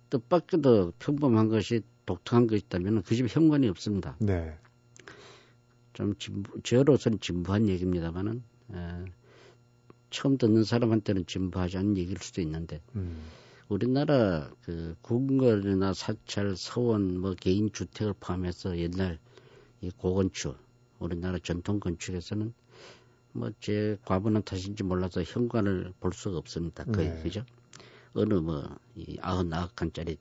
뜻밖에도 0.10 0.91
평범한 0.97 1.49
것이 1.49 1.82
독특한 2.06 2.47
거 2.47 2.56
있다면 2.56 3.04
그 3.04 3.15
집에 3.15 3.28
현관이 3.30 3.69
없습니다. 3.69 4.15
네. 4.19 4.58
좀 5.93 6.15
진부, 6.17 6.62
저로서는 6.63 7.19
진부한 7.19 7.67
얘기입니다만은 7.67 8.41
에, 8.73 9.06
처음 10.10 10.38
듣는 10.38 10.63
사람한테는 10.63 11.28
진부하지 11.28 11.78
않은 11.78 11.97
얘기일 11.97 12.17
수도 12.19 12.41
있는데 12.41 12.82
음. 12.95 13.21
우리나라 13.69 14.51
그 14.63 14.95
궁궐이나 15.03 15.93
사찰, 15.93 16.55
서원, 16.58 17.19
뭐 17.19 17.36
개인 17.36 17.71
주택을 17.71 18.15
포함해서 18.19 18.77
옛날 18.79 19.19
이 19.82 19.91
고건축, 19.91 20.58
우리나라 20.99 21.38
전통 21.39 21.79
건축에서는 21.79 22.53
뭐 23.34 23.51
제 23.62 23.97
과분한 24.05 24.43
탓인지 24.43 24.84
몰라서 24.84 25.21
현관을 25.21 25.93
볼 25.99 26.13
수가 26.13 26.38
없습니다. 26.39 26.84
거의 26.86 27.10
네. 27.10 27.23
그죠? 27.23 27.45
어느 28.13 28.34
뭐이 28.34 29.17
아흔 29.21 29.53
아홉 29.53 29.75
칸짜리 29.75 30.17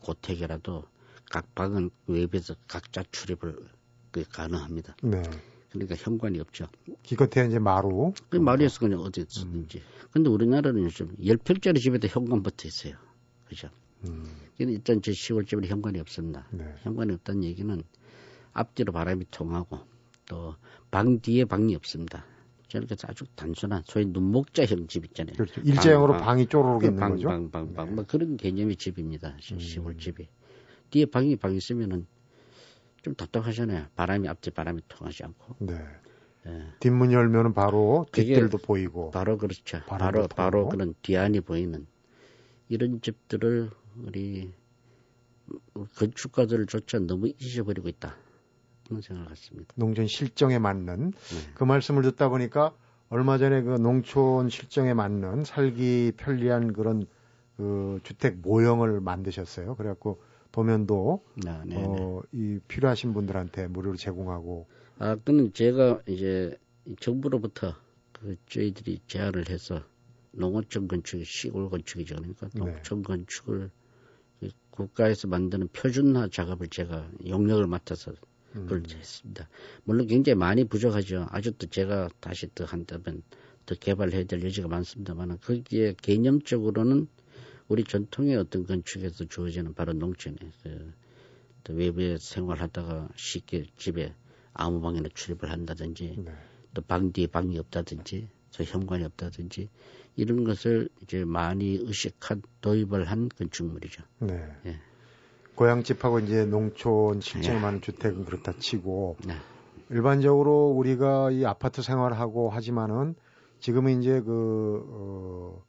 고택이라도 0.00 0.84
각 1.30 1.54
방은 1.54 1.90
외부에서 2.06 2.54
각자 2.66 3.02
출입을 3.10 3.56
그 4.10 4.24
가능합니다. 4.28 4.94
네. 5.02 5.22
그러니까 5.70 5.94
현관이 5.96 6.40
없죠. 6.40 6.66
기껏해야 7.02 7.46
이제 7.46 7.58
마루. 7.58 8.12
그 8.30 8.36
마루에서 8.36 8.80
그냥 8.80 9.00
어디든지. 9.00 9.78
음. 9.78 9.82
근데 10.10 10.30
우리나라는 10.30 10.88
좀 10.88 11.14
10평짜리 11.16 11.80
집에도 11.80 12.08
현관 12.08 12.42
붙어 12.42 12.66
있어요. 12.66 12.94
그죠? 13.46 13.68
음. 14.06 14.24
일단 14.58 15.02
제 15.02 15.12
시골집에 15.12 15.66
현관이 15.68 15.98
없습니다. 16.00 16.46
네. 16.52 16.64
현관이 16.82 17.12
없다는 17.14 17.44
얘기는 17.44 17.82
앞뒤로 18.52 18.92
바람이 18.92 19.26
통하고 19.30 19.78
또 20.26 20.54
방 20.90 21.20
뒤에 21.20 21.44
방이 21.44 21.74
없습니다. 21.76 22.24
저렇게 22.68 22.94
아주 23.04 23.24
단순한 23.34 23.82
소위 23.86 24.06
눈목자형 24.06 24.86
집 24.88 25.04
있잖아요. 25.06 25.34
그렇죠. 25.34 25.60
일자형으로 25.62 26.18
방, 26.18 26.38
이 26.38 26.46
쪼르륵 26.46 26.84
있는 26.84 26.98
방, 27.00 27.12
거죠. 27.12 27.28
방, 27.28 27.50
방, 27.50 27.74
방, 27.74 27.86
네. 27.88 27.92
뭐 27.94 28.04
그런 28.06 28.36
개념의 28.36 28.76
집입니다. 28.76 29.36
음. 29.52 29.58
시골집이. 29.58 30.28
뒤에 30.90 31.06
방이 31.06 31.36
방 31.36 31.54
있으면은 31.54 32.06
좀 33.08 33.14
답답하잖아요. 33.14 33.86
바람이 33.96 34.28
앞뒤 34.28 34.50
바람이 34.50 34.82
통하지 34.86 35.24
않고. 35.24 35.56
네. 35.60 35.78
예. 36.46 36.66
뒷문 36.80 37.12
열면은 37.12 37.54
바로 37.54 38.06
뒷뜰도 38.12 38.58
보이고. 38.58 39.10
바로 39.10 39.38
그렇죠. 39.38 39.80
바로 39.86 40.12
통하고. 40.12 40.28
바로 40.28 40.68
그런 40.68 40.94
뒤안이 41.00 41.40
보이는 41.40 41.86
이런 42.68 43.00
집들을 43.00 43.70
우리 44.04 44.52
건축가들조차 45.96 46.98
너무 47.00 47.28
잊어버리고 47.28 47.88
있다. 47.88 48.14
그런 48.86 49.00
생각을 49.00 49.30
갖습니다. 49.30 49.72
농촌 49.76 50.06
실정에 50.06 50.58
맞는 50.58 51.12
네. 51.12 51.36
그 51.54 51.64
말씀을 51.64 52.02
듣다 52.02 52.28
보니까 52.28 52.74
얼마 53.08 53.38
전에 53.38 53.62
그 53.62 53.70
농촌 53.70 54.50
실정에 54.50 54.92
맞는 54.92 55.44
살기 55.44 56.12
편리한 56.18 56.74
그런 56.74 57.06
그 57.56 58.00
주택 58.02 58.36
모형을 58.42 59.00
만드셨어요. 59.00 59.76
그래갖고 59.76 60.20
도면도 60.52 61.24
아, 61.46 61.62
네, 61.66 61.76
네. 61.76 61.84
어, 61.84 62.22
이 62.32 62.58
필요하신 62.68 63.12
분들한테 63.12 63.68
무료로 63.68 63.96
제공하고 63.96 64.66
아, 64.98 65.16
그는 65.16 65.52
제가 65.52 66.02
이제 66.06 66.58
이 66.86 66.96
정부로부터 66.98 67.74
그 68.12 68.36
저희들이 68.48 69.00
제안을 69.06 69.48
해서 69.48 69.82
농어촌 70.32 70.88
건축, 70.88 71.24
시골 71.24 71.70
건축이죠. 71.70 72.16
그러니까 72.16 72.48
네. 72.54 72.60
농촌 72.60 73.02
건축을 73.02 73.70
이 74.40 74.50
국가에서 74.70 75.28
만드는 75.28 75.68
표준화 75.68 76.28
작업을 76.28 76.68
제가 76.68 77.10
용역을 77.26 77.66
맡아서 77.66 78.12
음, 78.54 78.62
그걸 78.62 78.82
했습니다. 78.88 79.48
물론 79.84 80.06
굉장히 80.06 80.36
많이 80.36 80.64
부족하죠. 80.64 81.26
아직도 81.30 81.68
제가 81.68 82.08
다시 82.20 82.48
더 82.54 82.64
한다면 82.64 83.22
더 83.66 83.74
개발해야 83.74 84.24
될 84.24 84.42
여지가 84.42 84.68
많습니다만 84.68 85.38
거기에 85.40 85.94
개념적으로는 86.00 87.08
우리 87.68 87.84
전통의 87.84 88.36
어떤 88.36 88.66
건축에서 88.66 89.26
주어지는 89.26 89.74
바로 89.74 89.92
농촌에 89.92 90.36
그, 90.62 90.92
또 91.64 91.74
외부에 91.74 92.16
생활하다가 92.18 93.08
쉽게 93.14 93.66
집에 93.76 94.14
아무 94.54 94.80
방에나 94.80 95.08
출입을 95.14 95.50
한다든지 95.50 96.16
네. 96.18 96.32
또방 96.74 97.12
뒤에 97.12 97.26
방이 97.26 97.58
없다든지 97.58 98.28
저 98.50 98.64
현관이 98.64 99.04
없다든지 99.04 99.68
이런 100.16 100.44
것을 100.44 100.88
이제 101.02 101.24
많이 101.24 101.76
의식한 101.76 102.42
도입을 102.60 103.04
한 103.04 103.28
건축물이죠. 103.28 104.02
네. 104.20 104.48
예. 104.66 104.80
고향집하고 105.54 106.20
이제 106.20 106.44
농촌 106.44 107.20
실정에 107.20 107.56
예. 107.56 107.60
맞는 107.60 107.82
주택은 107.82 108.24
그렇다 108.24 108.52
치고 108.58 109.16
네. 109.26 109.34
일반적으로 109.90 110.68
우리가 110.70 111.30
이 111.30 111.44
아파트 111.44 111.82
생활하고 111.82 112.50
하지만은 112.50 113.14
지금은 113.60 114.00
이제 114.00 114.20
그 114.20 114.84
어, 114.88 115.64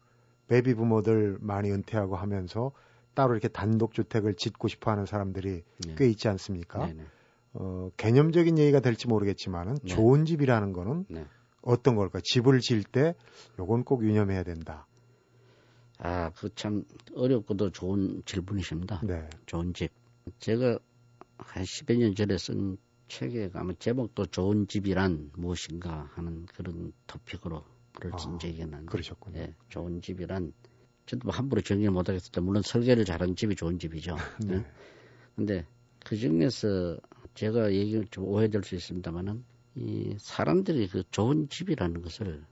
베비 0.50 0.74
부모들 0.74 1.38
많이 1.40 1.72
은퇴하고 1.72 2.16
하면서 2.16 2.72
따로 3.14 3.34
이렇게 3.34 3.48
단독 3.48 3.94
주택을 3.94 4.36
짓고 4.36 4.68
싶어 4.68 4.92
하는 4.92 5.06
사람들이 5.06 5.64
네. 5.86 5.96
꽤 5.98 6.10
있지 6.10 6.28
않습니까? 6.28 6.88
네, 6.88 6.94
네. 6.94 7.04
어, 7.54 7.90
개념적인 7.98 8.58
얘기가 8.58 8.80
될지 8.80 9.08
모르겠지만은 9.08 9.76
네. 9.76 9.88
좋은 9.88 10.26
집이라는 10.26 10.74
거는 10.74 11.06
네. 11.10 11.26
어떤 11.62 11.96
걸까? 11.96 12.20
집을 12.24 12.60
지을 12.60 12.84
때 12.84 13.16
요건 13.60 13.84
꼭 13.84 14.04
유념해야 14.04 14.44
된다. 14.44 14.88
아, 15.98 16.30
그 16.32 16.50
참 16.56 16.84
어렵고도 17.14 17.72
좋은 17.72 18.24
질문이십니다. 18.26 19.02
네. 19.06 19.30
좋은 19.46 19.74
집. 19.74 19.92
제가 20.40 20.80
한 21.38 21.64
10여 21.64 21.98
년 21.98 22.16
전에 22.16 22.38
쓴 22.38 22.78
책에 23.08 23.50
아마 23.54 23.74
제목도 23.78 24.28
좋은 24.28 24.68
집이란 24.68 25.32
무엇인가 25.36 26.10
하는 26.14 26.46
그런 26.46 26.94
토픽으로 27.08 27.64
쓴 28.18 28.34
아, 28.34 28.38
있는데. 28.48 28.86
그러셨군요. 28.86 29.40
예, 29.40 29.54
좋은 29.70 30.02
집이란 30.02 30.54
저도 31.06 31.26
뭐 31.26 31.34
함부로 31.34 31.62
정리를 31.62 31.92
못 31.92 32.08
하겠습니다. 32.08 32.42
물론 32.42 32.62
설계를 32.62 33.04
잘한 33.04 33.36
집이 33.36 33.56
좋은 33.56 33.80
집이죠. 33.80 34.16
네. 34.46 34.58
예? 34.58 34.66
근데 35.36 35.66
그 36.06 36.16
중에서 36.16 36.98
제가 37.34 37.74
얘기 37.74 38.00
좀 38.12 38.26
오해될 38.26 38.64
수 38.64 38.76
있습니다만은 38.76 39.44
이 39.76 40.16
사람들이 40.20 40.88
그 40.88 41.04
좋은 41.10 41.50
집이라는 41.50 42.02
것을 42.02 42.44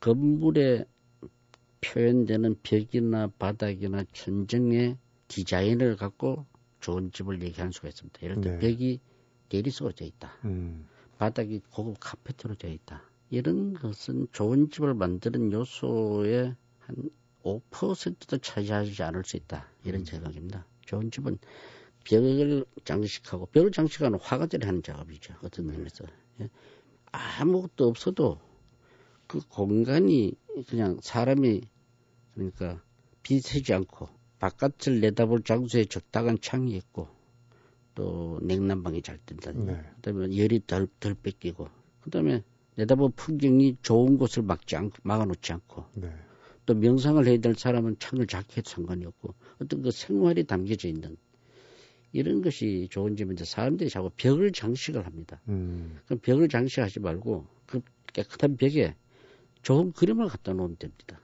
건물에 0.00 0.84
표현되는 1.80 2.56
벽이나 2.62 3.28
바닥이나 3.38 4.04
천정의 4.12 4.96
디자인을 5.28 5.96
갖고 5.96 6.46
좋은 6.80 7.10
집을 7.12 7.42
얘기할 7.42 7.72
수가 7.72 7.88
있습니다. 7.88 8.20
예를 8.22 8.40
들어 8.40 8.54
네. 8.54 8.58
벽이 8.58 9.00
내리석으로 9.50 9.94
되어 9.94 10.08
있다. 10.08 10.32
음, 10.44 10.86
바닥이 11.18 11.60
고급 11.70 11.96
카페트로 12.00 12.56
되어 12.56 12.72
있다. 12.72 13.02
이런 13.32 13.72
것은 13.72 14.26
좋은 14.30 14.68
집을 14.68 14.92
만드는 14.92 15.52
요소의 15.52 16.54
한 16.80 17.10
5%도 17.42 18.36
차지하지 18.36 19.02
않을 19.04 19.24
수 19.24 19.38
있다. 19.38 19.66
이런 19.84 20.02
음. 20.02 20.04
생각입니다. 20.04 20.66
좋은 20.84 21.10
집은 21.10 21.38
벽을 22.04 22.66
장식하고 22.84 23.46
벽을 23.46 23.72
장식하는 23.72 24.18
화가들이 24.20 24.66
하는 24.66 24.82
작업이죠. 24.82 25.34
어떤 25.42 25.66
네. 25.66 25.78
면에서 25.78 26.04
예. 26.40 26.50
아무것도 27.10 27.88
없어도 27.88 28.38
그 29.26 29.40
공간이 29.48 30.34
그냥 30.68 30.98
사람이 31.00 31.62
그러니까 32.34 32.82
비세지 33.22 33.72
않고 33.72 34.10
바깥을 34.40 35.00
내다볼 35.00 35.42
장소에 35.42 35.86
적당한 35.86 36.36
창이 36.38 36.76
있고 36.76 37.08
또 37.94 38.38
냉난방이 38.42 39.00
잘 39.00 39.18
된다는 39.24 39.64
네. 39.64 39.82
그다음에 39.96 40.36
열이 40.36 40.66
덜, 40.66 40.86
덜 41.00 41.14
뺏기고 41.14 41.68
그다음에 42.02 42.44
내다볼 42.76 43.12
풍경이 43.16 43.76
좋은 43.82 44.18
곳을 44.18 44.42
막지 44.42 44.76
않고 44.76 44.96
막아놓지 45.02 45.52
않고 45.52 45.84
네. 45.94 46.10
또 46.64 46.74
명상을 46.74 47.26
해야 47.26 47.36
될 47.38 47.54
사람은 47.54 47.96
창을 47.98 48.26
작게 48.26 48.58
해도 48.58 48.70
상관이 48.70 49.04
없고 49.04 49.34
어떤 49.60 49.82
그 49.82 49.90
생활이 49.90 50.44
담겨져 50.44 50.88
있는 50.88 51.16
이런 52.12 52.42
것이 52.42 52.88
좋은 52.90 53.16
집인데 53.16 53.44
사람들이 53.44 53.90
자꾸 53.90 54.10
벽을 54.16 54.52
장식을 54.52 55.04
합니다. 55.06 55.40
음, 55.48 55.98
그럼 56.06 56.20
벽을 56.20 56.48
장식하지 56.48 57.00
말고 57.00 57.46
그 57.66 57.80
깨끗한 58.12 58.56
벽에 58.56 58.94
좋은 59.62 59.92
그림을 59.92 60.28
갖다 60.28 60.52
놓으면 60.52 60.76
됩니다. 60.76 61.20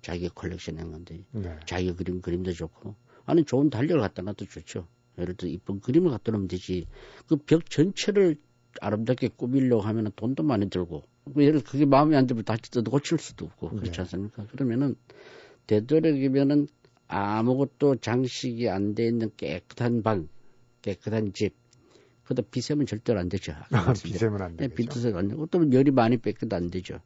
자기 0.00 0.28
컬렉션 0.28 0.78
행한데 0.78 1.24
네. 1.32 1.60
자기 1.64 1.92
그림 1.94 2.20
그림도 2.20 2.52
좋고 2.52 2.94
아니 3.24 3.44
좋은 3.44 3.70
달력을 3.70 4.00
갖다 4.00 4.22
놔도 4.22 4.46
좋죠. 4.46 4.86
예를 5.18 5.34
들어 5.34 5.50
이쁜 5.50 5.80
그림을 5.80 6.10
갖다 6.10 6.32
놓으면 6.32 6.48
되지. 6.48 6.86
그 7.26 7.36
벽 7.36 7.68
전체를 7.70 8.36
아름답게 8.80 9.28
꾸미려고 9.36 9.82
하면 9.82 10.10
돈도 10.16 10.42
많이 10.42 10.68
들고 10.70 11.02
그 11.34 11.44
예를 11.44 11.60
그게 11.62 11.84
마음에 11.84 12.16
안 12.16 12.26
들면 12.26 12.44
다시 12.44 12.70
또 12.70 12.82
고칠 12.82 13.18
수도 13.18 13.46
없고 13.46 13.70
그렇지 13.76 14.00
네. 14.00 14.00
않습니까? 14.00 14.46
그러면은 14.46 14.96
되도록이면은 15.66 16.68
아무것도 17.08 17.96
장식이 17.96 18.68
안 18.70 18.94
돼 18.94 19.06
있는 19.06 19.30
깨끗한 19.36 20.02
방, 20.02 20.28
깨끗한 20.82 21.32
집. 21.34 21.54
그다 22.24 22.42
비세면 22.50 22.86
절대로 22.86 23.20
안 23.20 23.28
되죠. 23.28 23.52
아, 23.72 23.92
비세면 24.02 24.40
안 24.42 24.56
네, 24.56 24.68
되겠죠. 24.68 24.74
비트세가 24.74 25.18
안 25.18 25.28
되고 25.28 25.46
또 25.46 25.70
열이 25.72 25.90
많이 25.90 26.16
뺏겨도 26.16 26.54
안 26.56 26.70
되죠. 26.70 27.00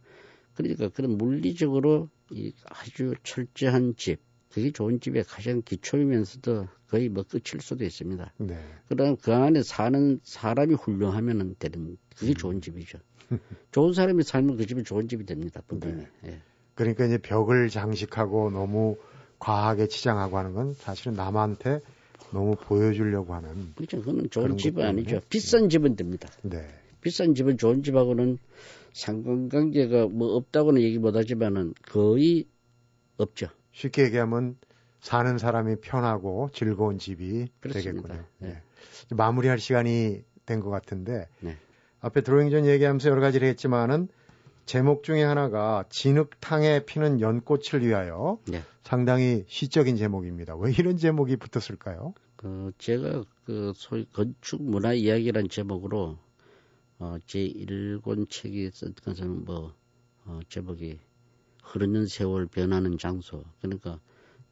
그러니까 0.55 0.89
그런 0.91 1.19
물리적으로 1.19 2.09
이 2.31 2.53
아주 2.67 3.15
철저한 3.25 3.97
집, 3.97 4.21
그게 4.51 4.71
좋은 4.73 5.01
집의 5.01 5.25
가장 5.25 5.63
기초이면서도 5.63 6.69
거의 6.89 7.09
뭐 7.09 7.25
끝일 7.25 7.61
수도 7.61 7.85
있습니다. 7.85 8.33
네. 8.39 8.59
그다음 8.89 9.17
그 9.17 9.33
안에 9.33 9.63
사는 9.63 10.21
사람이 10.23 10.75
훌륭하면은 10.75 11.57
되는 11.59 11.97
그게 12.17 12.35
좋은 12.35 12.61
집이죠. 12.61 12.99
좋은 13.73 13.93
사람이 13.93 14.23
살면 14.23 14.57
그 14.57 14.67
집이 14.67 14.85
좋은 14.85 15.09
집이 15.09 15.27
됩니다. 15.27 15.63
분명히. 15.67 16.07
예. 16.27 16.41
그러니까 16.75 17.07
이제 17.07 17.19
벽을 17.19 17.69
장식하고 17.69 18.51
너무 18.51 18.97
과하게 19.39 19.89
치장하고 19.89 20.39
하는 20.39 20.55
건 20.55 20.75
사실은 20.75 21.15
남한테 21.15 21.81
너무 22.33 22.55
보여주려고 22.57 23.35
하는 23.35 23.73
그렇죠. 23.75 23.99
그거는 23.99 24.31
좋은 24.31 24.57
집은 24.57 24.83
것 24.83 24.89
아니죠. 24.89 25.21
비싼 25.29 25.69
집은 25.69 25.97
됩니다. 25.97 26.29
네. 26.43 26.67
비싼 27.01 27.35
집은 27.35 27.57
좋은 27.57 27.83
집하고는 27.83 28.39
상관관계가 28.93 30.09
뭐 30.09 30.35
없다고는 30.37 30.83
얘기 30.83 30.99
못하지만은 30.99 31.75
거의 31.83 32.47
없죠. 33.19 33.49
쉽게 33.73 34.05
얘기하면 34.05 34.57
사는 35.07 35.39
사람이 35.39 35.77
편하고 35.83 36.51
즐거운 36.53 36.99
집이 36.99 37.47
그렇습니다. 37.61 38.09
되겠군요. 38.09 38.25
네. 38.39 38.49
네. 38.49 38.63
마무리할 39.15 39.61
시간이 39.61 40.25
된 40.45 40.61
것 40.61 40.71
같은데 40.71 41.29
네. 41.39 41.57
앞에 42.01 42.23
들어오기 42.23 42.51
전 42.51 42.67
얘기하면서 42.67 43.09
여러 43.11 43.21
가지를 43.21 43.47
했지만은 43.51 44.09
제목 44.65 45.05
중에 45.05 45.23
하나가 45.23 45.85
진흙탕에 45.91 46.87
피는 46.87 47.21
연꽃을 47.21 47.87
위하여 47.87 48.41
네. 48.49 48.63
상당히 48.83 49.45
시적인 49.47 49.95
제목입니다. 49.97 50.57
왜 50.57 50.73
이런 50.77 50.97
제목이 50.97 51.37
붙었을까요? 51.37 52.13
그 52.35 52.73
제가 52.79 53.23
그 53.45 53.73
소위 53.77 54.07
건축 54.13 54.61
문화 54.61 54.93
이야기란 54.93 55.49
제목으로 55.49 56.19
어, 56.99 57.17
제 57.27 57.43
일권 57.45 58.27
책이 58.29 58.71
쓴 58.73 58.93
것은 59.05 59.45
뭐 59.45 59.73
어, 60.25 60.41
제목이 60.49 60.99
흐르는 61.63 62.07
세월 62.09 62.47
변하는 62.47 62.99
장소 62.99 63.45
그러니까 63.61 64.01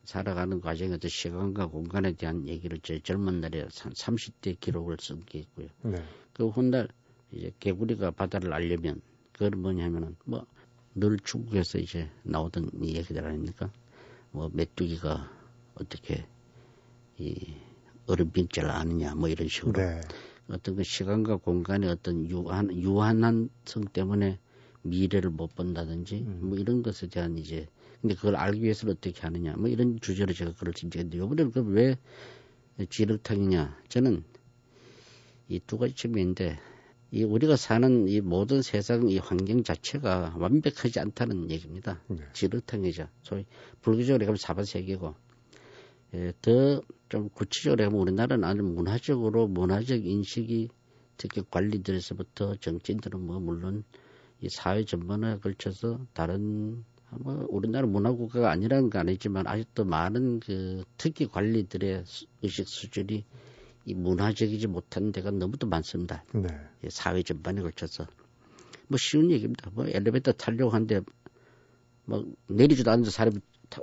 살아가는 0.05 0.61
과정에서 0.61 1.09
시간과 1.09 1.67
공간에 1.67 2.13
대한 2.13 2.47
얘기를 2.47 2.79
제 2.81 3.01
젊은 3.01 3.41
날에 3.41 3.61
한 3.61 3.69
30대 3.71 4.59
기록을 4.61 4.97
쓴 5.01 5.25
게 5.25 5.41
있고요. 5.41 5.69
네. 5.83 6.03
그 6.33 6.49
훗날 6.49 6.89
이제 7.31 7.53
개구리가 7.61 8.13
바다를 8.13 8.53
알려면 8.53 9.01
그건 9.33 9.61
뭐냐면은 9.61 10.17
뭐 10.25 10.47
늘 10.95 11.19
중국에서 11.19 11.79
이제 11.79 12.09
나오던 12.23 12.71
이 12.83 12.95
얘기들 12.97 13.25
아닙니까? 13.25 13.71
뭐 14.31 14.49
메뚜기가 14.53 15.31
어떻게 15.75 16.25
이 17.19 17.55
얼음 18.07 18.31
빙자를 18.31 18.71
아느냐 18.71 19.15
뭐 19.15 19.29
이런 19.29 19.49
식으로 19.49 19.73
네. 19.73 20.01
어떤 20.49 20.77
그 20.77 20.85
시간과 20.85 21.37
공간의 21.37 21.91
어떤 21.91 22.29
유한 22.29 22.73
유한한 22.73 23.51
성 23.65 23.85
때문에 23.85 24.39
미래를 24.85 25.31
못 25.31 25.55
본다든지 25.55 26.17
음. 26.27 26.39
뭐 26.43 26.59
이런 26.59 26.83
것에 26.83 27.09
대한 27.09 27.39
이제 27.39 27.67
근데 28.01 28.15
그걸 28.15 28.37
알기 28.37 28.63
위해서는 28.63 28.95
어떻게 28.97 29.21
하느냐 29.21 29.55
뭐 29.57 29.69
이런 29.69 29.99
주제로 30.01 30.33
제가 30.33 30.53
글을 30.53 30.75
쓴적인데 30.77 31.19
요번에는 31.19 31.53
그왜 31.53 31.97
지륵탕이냐 32.91 33.83
저는 33.89 34.25
이 35.49 35.61
두 35.67 35.79
가지 35.79 35.95
측면인데 35.95 36.59
이 37.11 37.23
우리가 37.23 37.57
사는 37.57 38.09
이 38.09 38.21
모든 38.21 38.63
세상 38.63 39.09
이 39.09 39.19
환경 39.19 39.63
자체가 39.63 40.35
완벽하지 40.37 41.01
않다는 41.01 41.51
얘기입니다. 41.51 42.01
네. 42.09 42.19
지륵탕이죠. 42.33 43.09
소위 43.23 43.45
불교적으로 43.83 44.25
하면 44.27 44.37
사바세계고 44.37 45.15
예, 46.15 46.33
더 46.43 46.83
좀 47.15 47.29
구체적으로 47.29 47.85
하면 47.85 48.01
우리나라는 48.01 48.43
아주 48.43 48.63
문화적으로 48.63 49.47
문화적 49.47 50.05
인식이 50.05 50.69
특히 51.17 51.43
관리들에서부터 51.49 52.57
정치인들은 52.57 53.21
뭐 53.21 53.39
물론 53.39 53.85
이 54.45 54.49
사회 54.51 54.85
전반에 54.85 55.39
걸쳐서 55.39 56.01
다른 56.13 56.85
뭐 57.11 57.47
우리나라 57.49 57.87
문화국가가 57.87 58.51
아니라는 58.51 58.91
건 58.91 59.01
아니지만 59.01 59.47
아직도 59.47 59.87
많은 59.87 60.41
그 60.41 60.85
특히 60.99 61.27
관리들의 61.27 62.05
의식 62.43 62.69
수준이 62.69 63.25
이 63.87 63.95
문화적이지 63.95 64.67
못한 64.67 65.13
데가 65.13 65.31
너무도 65.31 65.67
많습니다. 65.67 66.25
네. 66.35 66.49
사회 66.91 67.23
전반에 67.23 67.63
걸쳐서 67.63 68.07
뭐 68.89 68.99
쉬운 68.99 69.31
얘기입니다. 69.31 69.71
뭐 69.73 69.87
엘리베이터 69.87 70.33
타려고 70.33 70.73
하는데 70.73 71.01
뭐 72.05 72.27
내리지도 72.49 72.91
않는 72.91 73.05
사람이 73.05 73.39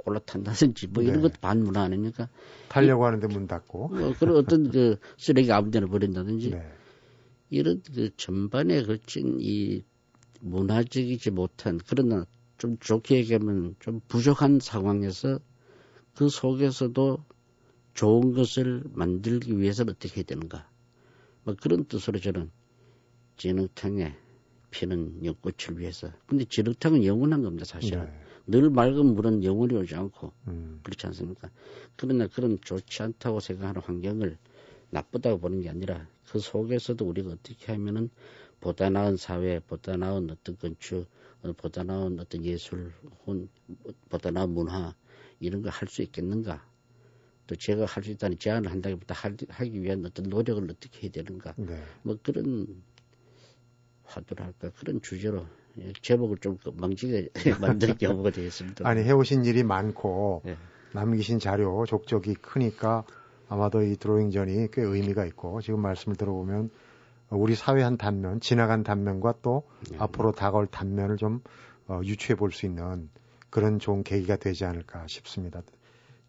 올라탄다든지 0.05 0.87
뭐 0.89 1.01
이런 1.01 1.15
네. 1.15 1.21
것도 1.23 1.33
반문화 1.41 1.81
아닙니까? 1.81 2.29
타려고 2.69 3.03
이, 3.03 3.05
하는데 3.05 3.25
문 3.27 3.47
닫고. 3.47 3.87
뭐 3.87 4.13
그런 4.19 4.37
어떤 4.37 4.69
그 4.69 4.97
쓰레기 5.17 5.51
아무 5.51 5.71
데나 5.71 5.87
버린다든지 5.87 6.51
네. 6.51 6.71
이런 7.49 7.81
그 7.93 8.15
전반에 8.15 8.83
걸친 8.83 9.37
이 9.39 9.83
문화적이지 10.41 11.31
못한 11.31 11.79
그러나 11.87 12.25
좀 12.57 12.77
좋게 12.79 13.17
얘기하면 13.17 13.75
좀 13.79 14.01
부족한 14.07 14.59
상황에서 14.59 15.39
그 16.15 16.29
속에서도 16.29 17.23
좋은 17.93 18.33
것을 18.33 18.83
만들기 18.93 19.57
위해서는 19.59 19.93
어떻게 19.93 20.17
해야 20.17 20.23
되는가. 20.23 20.69
뭐 21.43 21.55
그런 21.59 21.85
뜻으로 21.85 22.19
저는 22.19 22.51
진흙탕에 23.37 24.15
피는 24.69 25.25
연꽃을 25.25 25.79
위해서. 25.79 26.11
근데 26.27 26.45
진흙탕은 26.45 27.03
영원한 27.05 27.41
겁니다, 27.41 27.65
사실은. 27.65 28.05
네. 28.05 28.11
늘 28.47 28.69
맑은 28.69 29.13
물은 29.15 29.43
영원히 29.43 29.75
오지 29.75 29.95
않고 29.95 30.31
음. 30.47 30.79
그렇지 30.83 31.05
않습니까? 31.07 31.49
그러나 31.95 32.27
그런 32.27 32.57
좋지 32.61 33.03
않다고 33.03 33.39
생각하는 33.39 33.81
환경을 33.81 34.37
나쁘다고 34.89 35.39
보는 35.39 35.61
게 35.61 35.69
아니라 35.69 36.07
그 36.27 36.39
속에서도 36.39 37.05
우리가 37.05 37.31
어떻게 37.31 37.71
하면은 37.71 38.09
보다 38.61 38.89
나은 38.89 39.17
사회, 39.17 39.59
보다 39.59 39.97
나은 39.97 40.29
어떤 40.31 40.57
건축, 40.57 41.07
보다 41.57 41.83
나은 41.83 42.19
어떤 42.19 42.45
예술, 42.45 42.93
혹은 43.25 43.49
보다 44.09 44.31
나은 44.31 44.51
문화 44.51 44.95
이런 45.39 45.61
걸 45.61 45.71
할 45.71 45.89
수 45.89 46.01
있겠는가? 46.03 46.63
또 47.47 47.55
제가 47.55 47.85
할 47.85 48.03
수 48.03 48.11
있다는 48.11 48.37
제안을 48.39 48.71
한다기보다 48.71 49.15
하기 49.49 49.81
위한 49.83 50.05
어떤 50.05 50.29
노력을 50.29 50.63
어떻게 50.71 51.03
해야 51.03 51.11
되는가? 51.11 51.55
네. 51.57 51.83
뭐 52.03 52.17
그런 52.23 52.83
화두를 54.03 54.45
할까 54.45 54.69
그런 54.77 55.01
주제로 55.01 55.45
예, 55.79 55.93
제목을 56.01 56.37
좀 56.37 56.57
망치게 56.75 57.29
만들 57.61 57.97
경우가 57.97 58.31
되겠습니다. 58.31 58.87
아니 58.87 59.03
해오신 59.03 59.45
일이 59.45 59.63
많고 59.63 60.41
네. 60.45 60.57
남기신 60.93 61.39
자료 61.39 61.85
족적이 61.85 62.35
크니까 62.35 63.05
아마도 63.47 63.81
이 63.81 63.95
드로잉전이 63.95 64.69
꽤 64.71 64.81
의미가 64.81 65.25
있고 65.27 65.61
지금 65.61 65.81
말씀을 65.81 66.17
들어보면 66.17 66.69
우리 67.31 67.55
사회 67.55 67.81
한 67.81 67.97
단면, 67.97 68.39
지나간 68.41 68.83
단면과 68.83 69.35
또 69.41 69.63
네. 69.89 69.97
앞으로 69.99 70.31
다가올 70.31 70.67
단면을 70.67 71.17
좀 71.17 71.41
어, 71.87 72.01
유추해 72.03 72.35
볼 72.35 72.51
수 72.51 72.65
있는 72.65 73.09
그런 73.49 73.79
좋은 73.79 74.03
계기가 74.03 74.35
되지 74.37 74.65
않을까 74.65 75.05
싶습니다. 75.07 75.61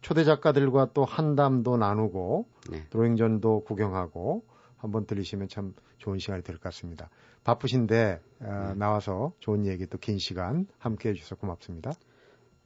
초대 0.01 0.25
작가들과 0.25 0.91
또 0.95 1.05
한담도 1.05 1.77
나누고 1.77 2.47
네. 2.71 2.87
드로잉전도 2.91 3.65
구경하고 3.65 4.45
한번 4.77 5.07
들리시면 5.07 5.49
참 5.49 5.75
좋은 5.99 6.19
시간이 6.19 6.43
될 6.43 6.57
것 6.57 6.63
같습니다. 6.65 7.09
바쁘신데 7.45 8.21
어, 8.41 8.67
네. 8.71 8.75
나와서 8.75 9.33
좋은 9.41 9.67
얘기 9.67 9.87
또 9.87 9.99
긴 9.99 10.19
시간 10.19 10.67
함께 10.79 11.11
해주셔서 11.11 11.37
고맙습니다. 11.37 11.93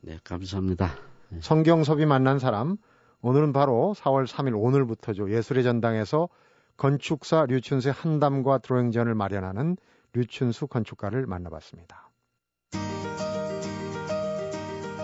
네, 0.03 0.19
감사합니다. 0.25 0.91
네. 1.31 1.39
성경섭이 1.43 2.07
만난 2.07 2.39
사람 2.39 2.77
오늘은 3.21 3.53
바로 3.53 3.95
4월 3.97 4.27
3일 4.27 4.55
오늘부터죠. 4.63 5.31
예술의 5.33 5.65
전당에서 5.65 6.29
건축사 6.77 7.47
류춘수의 7.47 7.95
한담과 7.95 8.59
드로잉전을 8.59 9.15
마련하는 9.15 9.77
류춘수 10.13 10.67
건축가를 10.67 11.27
만나봤습니다. 11.27 12.11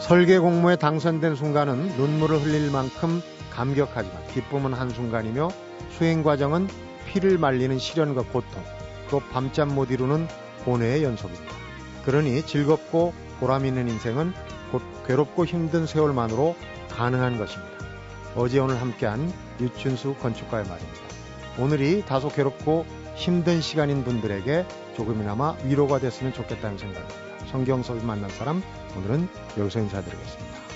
설계 0.01 0.39
공모에 0.39 0.77
당선된 0.77 1.37
순간은 1.37 1.97
눈물을 1.97 2.43
흘릴 2.43 2.71
만큼 2.71 3.21
감격하지만 3.51 4.27
기쁨은 4.29 4.73
한순간이며 4.73 5.49
수행 5.91 6.23
과정은 6.23 6.69
피를 7.07 7.39
말리는 7.39 7.79
시련과 7.79 8.23
고통, 8.25 8.63
또 9.11 9.21
밤잠 9.33 9.75
못 9.75 9.91
이루는 9.91 10.27
고뇌의 10.65 11.05
연속입니다. 11.05 11.55
그러니 12.05 12.45
즐겁고 12.47 13.13
보람 13.39 13.65
있는 13.65 13.89
인생은 13.89 14.33
곧 14.73 14.83
괴롭고 15.07 15.45
힘든 15.45 15.87
세월만으로 15.87 16.57
가능한 16.91 17.39
것입니다. 17.39 17.73
어제 18.35 18.59
오늘 18.59 18.81
함께한 18.81 19.33
유춘수 19.61 20.17
건축가의 20.17 20.67
말입니다. 20.67 21.12
오늘이 21.59 22.05
다소 22.07 22.29
괴롭고 22.29 22.87
힘든 23.15 23.61
시간인 23.61 24.05
분들에게 24.05 24.65
조금이나마 24.97 25.55
위로가 25.65 25.99
됐으면 25.99 26.33
좋겠다는 26.33 26.79
생각입니다. 26.79 27.47
성경섭이 27.51 28.03
만난 28.05 28.31
사람 28.31 28.63
오늘은 28.97 29.29
여기서 29.59 29.81
인사드리겠습니다. 29.81 30.72